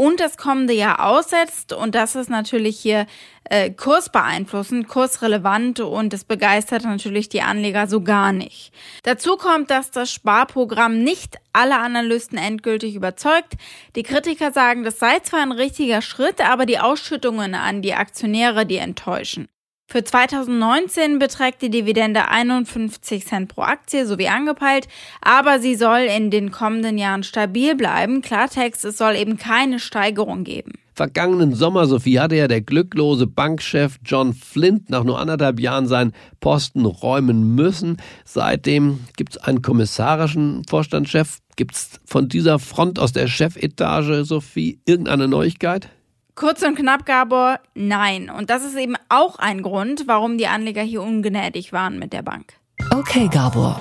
und 0.00 0.18
das 0.18 0.38
kommende 0.38 0.72
Jahr 0.72 1.04
aussetzt. 1.04 1.74
Und 1.74 1.94
das 1.94 2.14
ist 2.14 2.30
natürlich 2.30 2.80
hier 2.80 3.06
äh, 3.44 3.70
kursbeeinflussend, 3.70 4.88
kursrelevant 4.88 5.80
und 5.80 6.14
es 6.14 6.24
begeistert 6.24 6.84
natürlich 6.84 7.28
die 7.28 7.42
Anleger 7.42 7.86
so 7.86 8.00
gar 8.00 8.32
nicht. 8.32 8.72
Dazu 9.02 9.36
kommt, 9.36 9.70
dass 9.70 9.90
das 9.90 10.10
Sparprogramm 10.10 11.04
nicht 11.04 11.36
alle 11.52 11.78
Analysten 11.78 12.38
endgültig 12.38 12.94
überzeugt. 12.94 13.58
Die 13.94 14.02
Kritiker 14.02 14.52
sagen, 14.52 14.84
das 14.84 14.98
sei 14.98 15.18
zwar 15.18 15.42
ein 15.42 15.52
richtiger 15.52 16.00
Schritt, 16.00 16.40
aber 16.40 16.64
die 16.64 16.78
Ausschüttungen 16.78 17.54
an 17.54 17.82
die 17.82 17.92
Aktionäre, 17.92 18.64
die 18.64 18.78
enttäuschen. 18.78 19.48
Für 19.92 20.04
2019 20.04 21.18
beträgt 21.18 21.62
die 21.62 21.68
Dividende 21.68 22.28
51 22.28 23.26
Cent 23.26 23.48
pro 23.48 23.62
Aktie, 23.62 24.06
so 24.06 24.18
wie 24.18 24.28
angepeilt, 24.28 24.86
aber 25.20 25.58
sie 25.58 25.74
soll 25.74 26.02
in 26.02 26.30
den 26.30 26.52
kommenden 26.52 26.96
Jahren 26.96 27.24
stabil 27.24 27.74
bleiben. 27.74 28.22
Klartext, 28.22 28.84
es 28.84 28.96
soll 28.96 29.16
eben 29.16 29.36
keine 29.36 29.80
Steigerung 29.80 30.44
geben. 30.44 30.74
Vergangenen 30.94 31.56
Sommer, 31.56 31.86
Sophie, 31.86 32.20
hatte 32.20 32.36
ja 32.36 32.46
der 32.46 32.60
glücklose 32.60 33.26
Bankchef 33.26 33.98
John 34.04 34.32
Flint 34.32 34.90
nach 34.90 35.02
nur 35.02 35.18
anderthalb 35.18 35.58
Jahren 35.58 35.88
seinen 35.88 36.12
Posten 36.38 36.86
räumen 36.86 37.56
müssen. 37.56 37.96
Seitdem 38.24 39.00
gibt 39.16 39.32
es 39.32 39.38
einen 39.38 39.60
kommissarischen 39.60 40.62
Vorstandschef. 40.70 41.38
Gibt 41.56 41.74
es 41.74 42.00
von 42.04 42.28
dieser 42.28 42.60
Front 42.60 43.00
aus 43.00 43.10
der 43.10 43.26
Chefetage, 43.26 44.24
Sophie, 44.24 44.78
irgendeine 44.86 45.26
Neuigkeit? 45.26 45.88
Kurz 46.34 46.62
und 46.62 46.76
knapp, 46.76 47.06
Gabor, 47.06 47.60
nein. 47.74 48.30
Und 48.30 48.50
das 48.50 48.64
ist 48.64 48.76
eben 48.76 48.94
auch 49.08 49.38
ein 49.38 49.62
Grund, 49.62 50.04
warum 50.06 50.38
die 50.38 50.46
Anleger 50.46 50.82
hier 50.82 51.02
ungnädig 51.02 51.72
waren 51.72 51.98
mit 51.98 52.12
der 52.12 52.22
Bank. 52.22 52.54
Okay, 52.92 53.28
Gabor. 53.28 53.78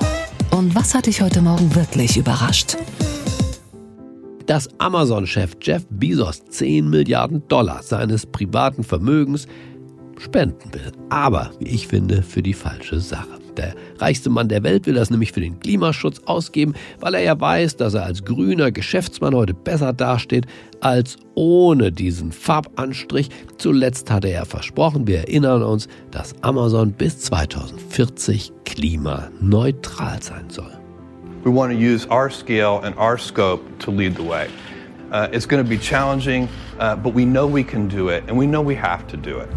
Und 0.52 0.76
was 0.76 0.94
hat 0.94 1.06
dich 1.06 1.22
heute 1.22 1.42
Morgen 1.42 1.74
wirklich 1.76 2.18
überrascht? 2.18 2.76
Dass 4.46 4.68
Amazon-Chef 4.80 5.56
Jeff 5.62 5.86
Bezos 5.90 6.44
10 6.50 6.90
Milliarden 6.90 7.48
Dollar 7.48 7.84
seines 7.84 8.26
privaten 8.26 8.84
Vermögens 8.84 9.48
spenden 10.18 10.74
will. 10.74 10.92
Aber, 11.10 11.52
wie 11.60 11.70
ich 11.70 11.88
finde, 11.88 12.24
für 12.24 12.44
die 12.44 12.54
falsche 12.54 13.00
Sache. 13.00 13.39
Der 13.60 13.76
reichste 13.98 14.30
Mann 14.30 14.48
der 14.48 14.64
Welt 14.64 14.88
will 14.88 14.94
das 14.94 15.10
nämlich 15.10 15.34
für 15.34 15.42
den 15.42 15.60
Klimaschutz 15.60 16.22
ausgeben, 16.26 16.76
weil 17.02 17.14
er 17.14 17.22
ja 17.22 17.40
weiß, 17.40 17.76
dass 17.76 17.94
er 17.94 18.06
als 18.06 18.24
grüner 18.24 18.72
Geschäftsmann 18.72 19.36
heute 19.36 19.54
besser 19.54 19.92
dasteht 19.92 20.46
als 20.80 21.18
ohne 21.36 21.92
diesen 21.92 22.32
Farbanstrich. 22.32 23.30
Zuletzt 23.58 24.10
hatte 24.12 24.30
er 24.30 24.46
versprochen, 24.46 25.08
wir 25.08 25.18
erinnern 25.20 25.62
uns, 25.62 25.90
dass 26.10 26.34
Amazon 26.42 26.94
bis 26.94 27.20
2040 27.20 28.54
klimaneutral 28.64 30.24
sein 30.24 30.50
soll. 30.50 30.72
We 31.44 31.54
want 31.54 31.74
to 31.74 31.78
use 31.78 32.08
our 32.10 32.30
scale 32.30 32.82
and 32.82 32.98
our 32.98 33.18
scope 33.18 33.62
to 33.80 33.92
lead 33.92 34.16
the 34.16 34.26
way. 34.26 34.48
Uh, 35.12 35.28
it's 35.34 35.48
going 35.48 35.62
to 35.62 35.70
be 35.70 35.78
challenging, 35.78 36.48
uh, 36.80 36.96
but 36.96 37.14
we 37.14 37.26
know 37.26 37.46
we 37.46 37.64
can 37.64 37.90
do 37.90 38.10
it 38.10 38.24
and 38.30 38.38
we 38.38 38.46
know 38.46 38.66
we 38.66 38.76
have 38.76 39.06
to 39.08 39.18
do 39.18 39.40
it. 39.42 39.50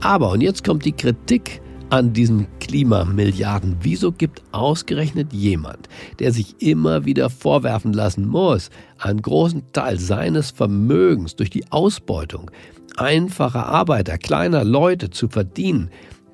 Aber, 0.00 0.30
und 0.30 0.40
jetzt 0.40 0.64
kommt 0.64 0.84
die 0.84 0.92
Kritik 0.92 1.61
an 1.92 2.14
diesen 2.14 2.46
Klimamilliarden? 2.58 3.76
Wieso 3.82 4.12
gibt 4.12 4.42
ausgerechnet 4.50 5.34
jemand, 5.34 5.90
der 6.20 6.32
sich 6.32 6.56
immer 6.62 7.04
wieder 7.04 7.28
vorwerfen 7.28 7.92
lassen 7.92 8.26
muss, 8.26 8.70
einen 8.96 9.20
großen 9.20 9.62
Teil 9.72 9.98
seines 9.98 10.50
Vermögens 10.50 11.36
durch 11.36 11.50
die 11.50 11.70
Ausbeutung 11.70 12.50
einfacher 12.96 13.66
Arbeiter, 13.66 14.16
kleiner 14.16 14.64
Leute 14.64 15.10
zu 15.10 15.28
verdienen, 15.28 15.90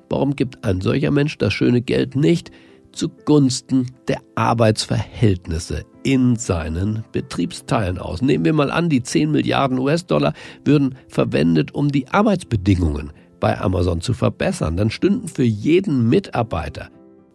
warum 0.09 0.37
gibt 0.37 0.63
ein 0.63 0.79
solcher 0.79 1.11
Mensch 1.11 1.37
das 1.37 1.53
schöne 1.53 1.81
Geld 1.81 2.15
nicht 2.15 2.51
zugunsten 2.93 3.87
der 4.07 4.21
Arbeitsverhältnisse 4.35 5.83
in 6.03 6.37
seinen 6.37 7.03
Betriebsteilen 7.11 7.97
aus? 7.97 8.21
Nehmen 8.21 8.45
wir 8.45 8.53
mal 8.53 8.71
an, 8.71 8.87
die 8.87 9.03
10 9.03 9.31
Milliarden 9.31 9.77
US-Dollar 9.77 10.33
würden 10.63 10.95
verwendet, 11.09 11.73
um 11.73 11.91
die 11.91 12.07
Arbeitsbedingungen 12.07 13.11
bei 13.39 13.59
Amazon 13.59 14.01
zu 14.01 14.13
verbessern. 14.13 14.77
Dann 14.77 14.89
stünden 14.89 15.27
für 15.27 15.43
jeden 15.43 16.09
Mitarbeiter 16.09 16.89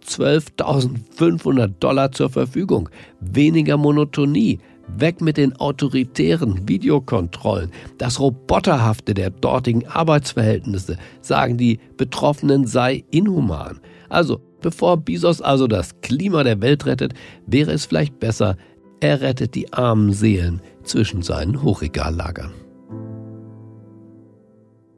12.500 0.07 1.69
Dollar 1.81 2.13
zur 2.13 2.31
Verfügung. 2.31 2.89
Weniger 3.21 3.77
Monotonie, 3.77 4.59
Weg 4.87 5.21
mit 5.21 5.39
den 5.39 5.57
autoritären 5.57 6.69
Videokontrollen, 6.69 7.71
das 7.99 8.21
Roboterhafte 8.21 9.15
der 9.15 9.31
dortigen 9.31 9.87
Arbeitsverhältnisse, 9.87 10.99
sagen 11.23 11.57
die 11.57 11.79
Betroffenen 11.97 12.67
sei 12.67 13.05
inhuman. 13.11 13.81
Also, 14.11 14.41
bevor 14.61 14.99
Bezos 14.99 15.41
also 15.41 15.67
das 15.67 16.01
Klima 16.03 16.45
der 16.45 16.61
Welt 16.61 16.85
rettet, 16.85 17.15
wäre 17.47 17.73
es 17.73 17.87
vielleicht 17.87 18.21
besser, 18.21 18.57
er 19.01 19.21
rettet 19.21 19.55
die 19.55 19.73
armen 19.73 20.13
Seelen 20.13 20.61
zwischen 20.83 21.23
seinen 21.23 21.63
Hochregallagern. 21.63 22.53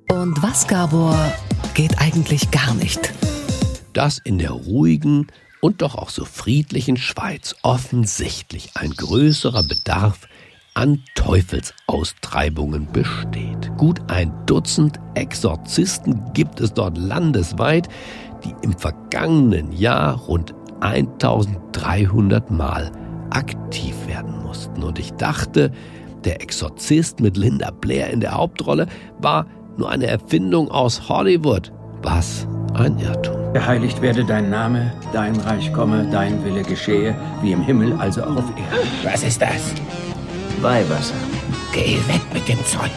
Und 0.08 0.42
was, 0.42 0.66
Gabor, 0.66 1.16
geht 1.74 1.98
eigentlich 1.98 2.50
gar 2.50 2.74
nicht? 2.74 3.12
Dass 3.92 4.18
in 4.18 4.38
der 4.38 4.50
ruhigen, 4.50 5.26
und 5.60 5.82
doch 5.82 5.96
auch 5.96 6.10
so 6.10 6.24
friedlichen 6.24 6.96
Schweiz 6.96 7.56
offensichtlich 7.62 8.70
ein 8.74 8.90
größerer 8.90 9.64
Bedarf 9.64 10.28
an 10.74 11.02
Teufelsaustreibungen 11.14 12.86
besteht. 12.92 13.72
Gut 13.76 14.00
ein 14.08 14.32
Dutzend 14.46 15.00
Exorzisten 15.14 16.32
gibt 16.34 16.60
es 16.60 16.72
dort 16.74 16.98
landesweit, 16.98 17.88
die 18.44 18.54
im 18.62 18.78
vergangenen 18.78 19.72
Jahr 19.72 20.16
rund 20.16 20.54
1300 20.80 22.50
Mal 22.50 22.92
aktiv 23.30 23.94
werden 24.06 24.42
mussten. 24.42 24.82
Und 24.82 24.98
ich 24.98 25.12
dachte, 25.14 25.72
der 26.24 26.42
Exorzist 26.42 27.20
mit 27.20 27.36
Linda 27.36 27.70
Blair 27.70 28.10
in 28.10 28.20
der 28.20 28.32
Hauptrolle 28.32 28.86
war 29.18 29.46
nur 29.78 29.90
eine 29.90 30.06
Erfindung 30.06 30.70
aus 30.70 31.08
Hollywood. 31.08 31.72
Was 32.02 32.46
ein 32.74 32.98
Irrtum. 32.98 33.52
Geheiligt 33.52 34.02
werde 34.02 34.24
dein 34.24 34.50
Name, 34.50 34.92
dein 35.12 35.34
Reich 35.40 35.72
komme, 35.72 36.06
dein 36.10 36.44
Wille 36.44 36.62
geschehe, 36.62 37.14
wie 37.42 37.52
im 37.52 37.62
Himmel, 37.62 37.94
also 37.94 38.22
auf 38.22 38.44
Erden. 38.50 38.88
Was 39.02 39.22
ist 39.22 39.40
das? 39.40 39.72
Weihwasser. 40.60 41.14
Geh 41.72 41.96
weg 42.06 42.20
mit 42.32 42.46
dem 42.48 42.58
Zeug. 42.66 42.90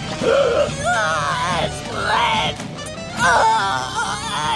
Es 1.66 1.74
brennt! 1.90 2.60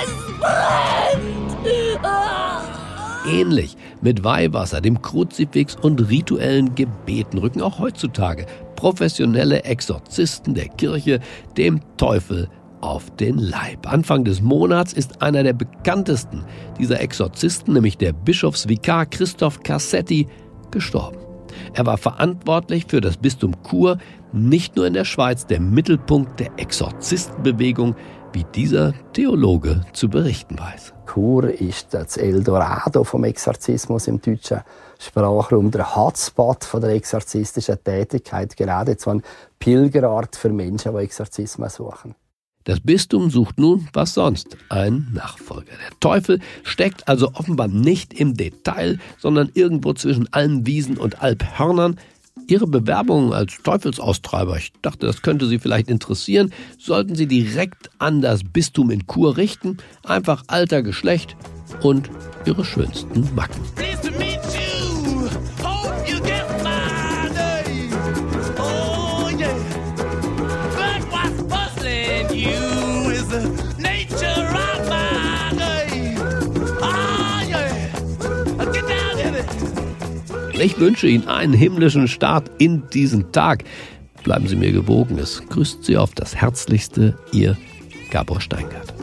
Es 0.03 0.11
brennt! 0.39 1.23
Ähnlich 3.25 3.77
mit 4.03 4.23
Weihwasser, 4.23 4.81
dem 4.81 5.01
Kruzifix 5.01 5.75
und 5.75 6.09
rituellen 6.09 6.75
Gebeten 6.75 7.37
rücken 7.37 7.61
auch 7.61 7.79
heutzutage 7.79 8.45
professionelle 8.75 9.63
Exorzisten 9.63 10.53
der 10.53 10.67
Kirche 10.67 11.19
dem 11.57 11.79
Teufel 11.97 12.49
auf 12.81 13.09
den 13.15 13.37
Leib. 13.37 13.91
Anfang 13.91 14.25
des 14.25 14.41
Monats 14.41 14.91
ist 14.91 15.21
einer 15.21 15.41
der 15.43 15.53
bekanntesten 15.53 16.43
dieser 16.77 16.99
Exorzisten, 16.99 17.73
nämlich 17.73 17.97
der 17.97 18.11
Bischofsvikar 18.11 19.05
Christoph 19.05 19.61
Cassetti, 19.63 20.27
gestorben. 20.69 21.17
Er 21.73 21.85
war 21.85 21.97
verantwortlich 21.97 22.85
für 22.87 22.99
das 22.99 23.15
Bistum 23.15 23.55
Chur, 23.69 23.99
nicht 24.33 24.75
nur 24.75 24.87
in 24.87 24.93
der 24.93 25.05
Schweiz 25.05 25.45
der 25.45 25.59
Mittelpunkt 25.59 26.39
der 26.39 26.49
Exorzistenbewegung, 26.57 27.95
wie 28.33 28.43
dieser 28.43 28.93
Theologe 29.13 29.81
zu 29.93 30.09
berichten 30.09 30.57
weiß. 30.57 30.93
Chur 31.05 31.49
ist 31.49 31.93
das 31.93 32.17
Eldorado 32.17 33.03
vom 33.03 33.23
Exorzismus 33.23 34.07
im 34.07 34.19
deutschen 34.19 34.61
Sprachraum, 34.99 35.69
der 35.69 35.95
Hotspot 35.95 36.63
von 36.63 36.81
der 36.81 36.91
exorzistischen 36.91 37.77
Tätigkeit, 37.83 38.57
gerade 38.57 38.95
so 38.97 39.11
ein 39.11 39.21
Pilgerort 39.59 40.35
für 40.35 40.49
Menschen, 40.49 40.93
die 40.93 41.03
Exorzismus 41.03 41.75
suchen. 41.75 42.15
Das 42.63 42.79
Bistum 42.79 43.29
sucht 43.29 43.59
nun, 43.59 43.89
was 43.91 44.13
sonst, 44.13 44.55
einen 44.69 45.11
Nachfolger. 45.13 45.73
Der 45.73 45.99
Teufel 45.99 46.39
steckt 46.63 47.07
also 47.09 47.31
offenbar 47.33 47.67
nicht 47.67 48.13
im 48.13 48.35
Detail, 48.35 48.99
sondern 49.19 49.51
irgendwo 49.53 49.93
zwischen 49.93 50.31
allen 50.31 50.65
Wiesen 50.65 50.97
und 50.97 51.21
Alphörnern. 51.21 51.99
Ihre 52.47 52.67
Bewerbungen 52.67 53.33
als 53.33 53.57
Teufelsaustreiber, 53.63 54.57
ich 54.57 54.73
dachte, 54.81 55.05
das 55.05 55.21
könnte 55.21 55.47
Sie 55.47 55.59
vielleicht 55.59 55.89
interessieren, 55.89 56.53
sollten 56.77 57.15
Sie 57.15 57.27
direkt 57.27 57.89
an 57.99 58.21
das 58.21 58.41
Bistum 58.43 58.91
in 58.91 59.07
Chur 59.07 59.37
richten. 59.37 59.77
Einfach 60.03 60.43
Alter, 60.47 60.81
Geschlecht 60.81 61.35
und 61.81 62.09
Ihre 62.45 62.65
schönsten 62.65 63.33
Macken. 63.35 63.61
Ich 80.63 80.79
wünsche 80.79 81.07
Ihnen 81.07 81.27
einen 81.27 81.51
himmlischen 81.51 82.07
Start 82.07 82.49
in 82.57 82.83
diesen 82.93 83.33
Tag. 83.33 83.65
Bleiben 84.23 84.47
Sie 84.47 84.55
mir 84.55 84.71
gewogen. 84.71 85.17
Es 85.17 85.45
grüßt 85.49 85.83
Sie 85.83 85.97
auf 85.97 86.15
das 86.15 86.37
Herzlichste, 86.37 87.17
Ihr 87.33 87.57
Gabor 88.11 88.39
Steingart. 88.39 88.93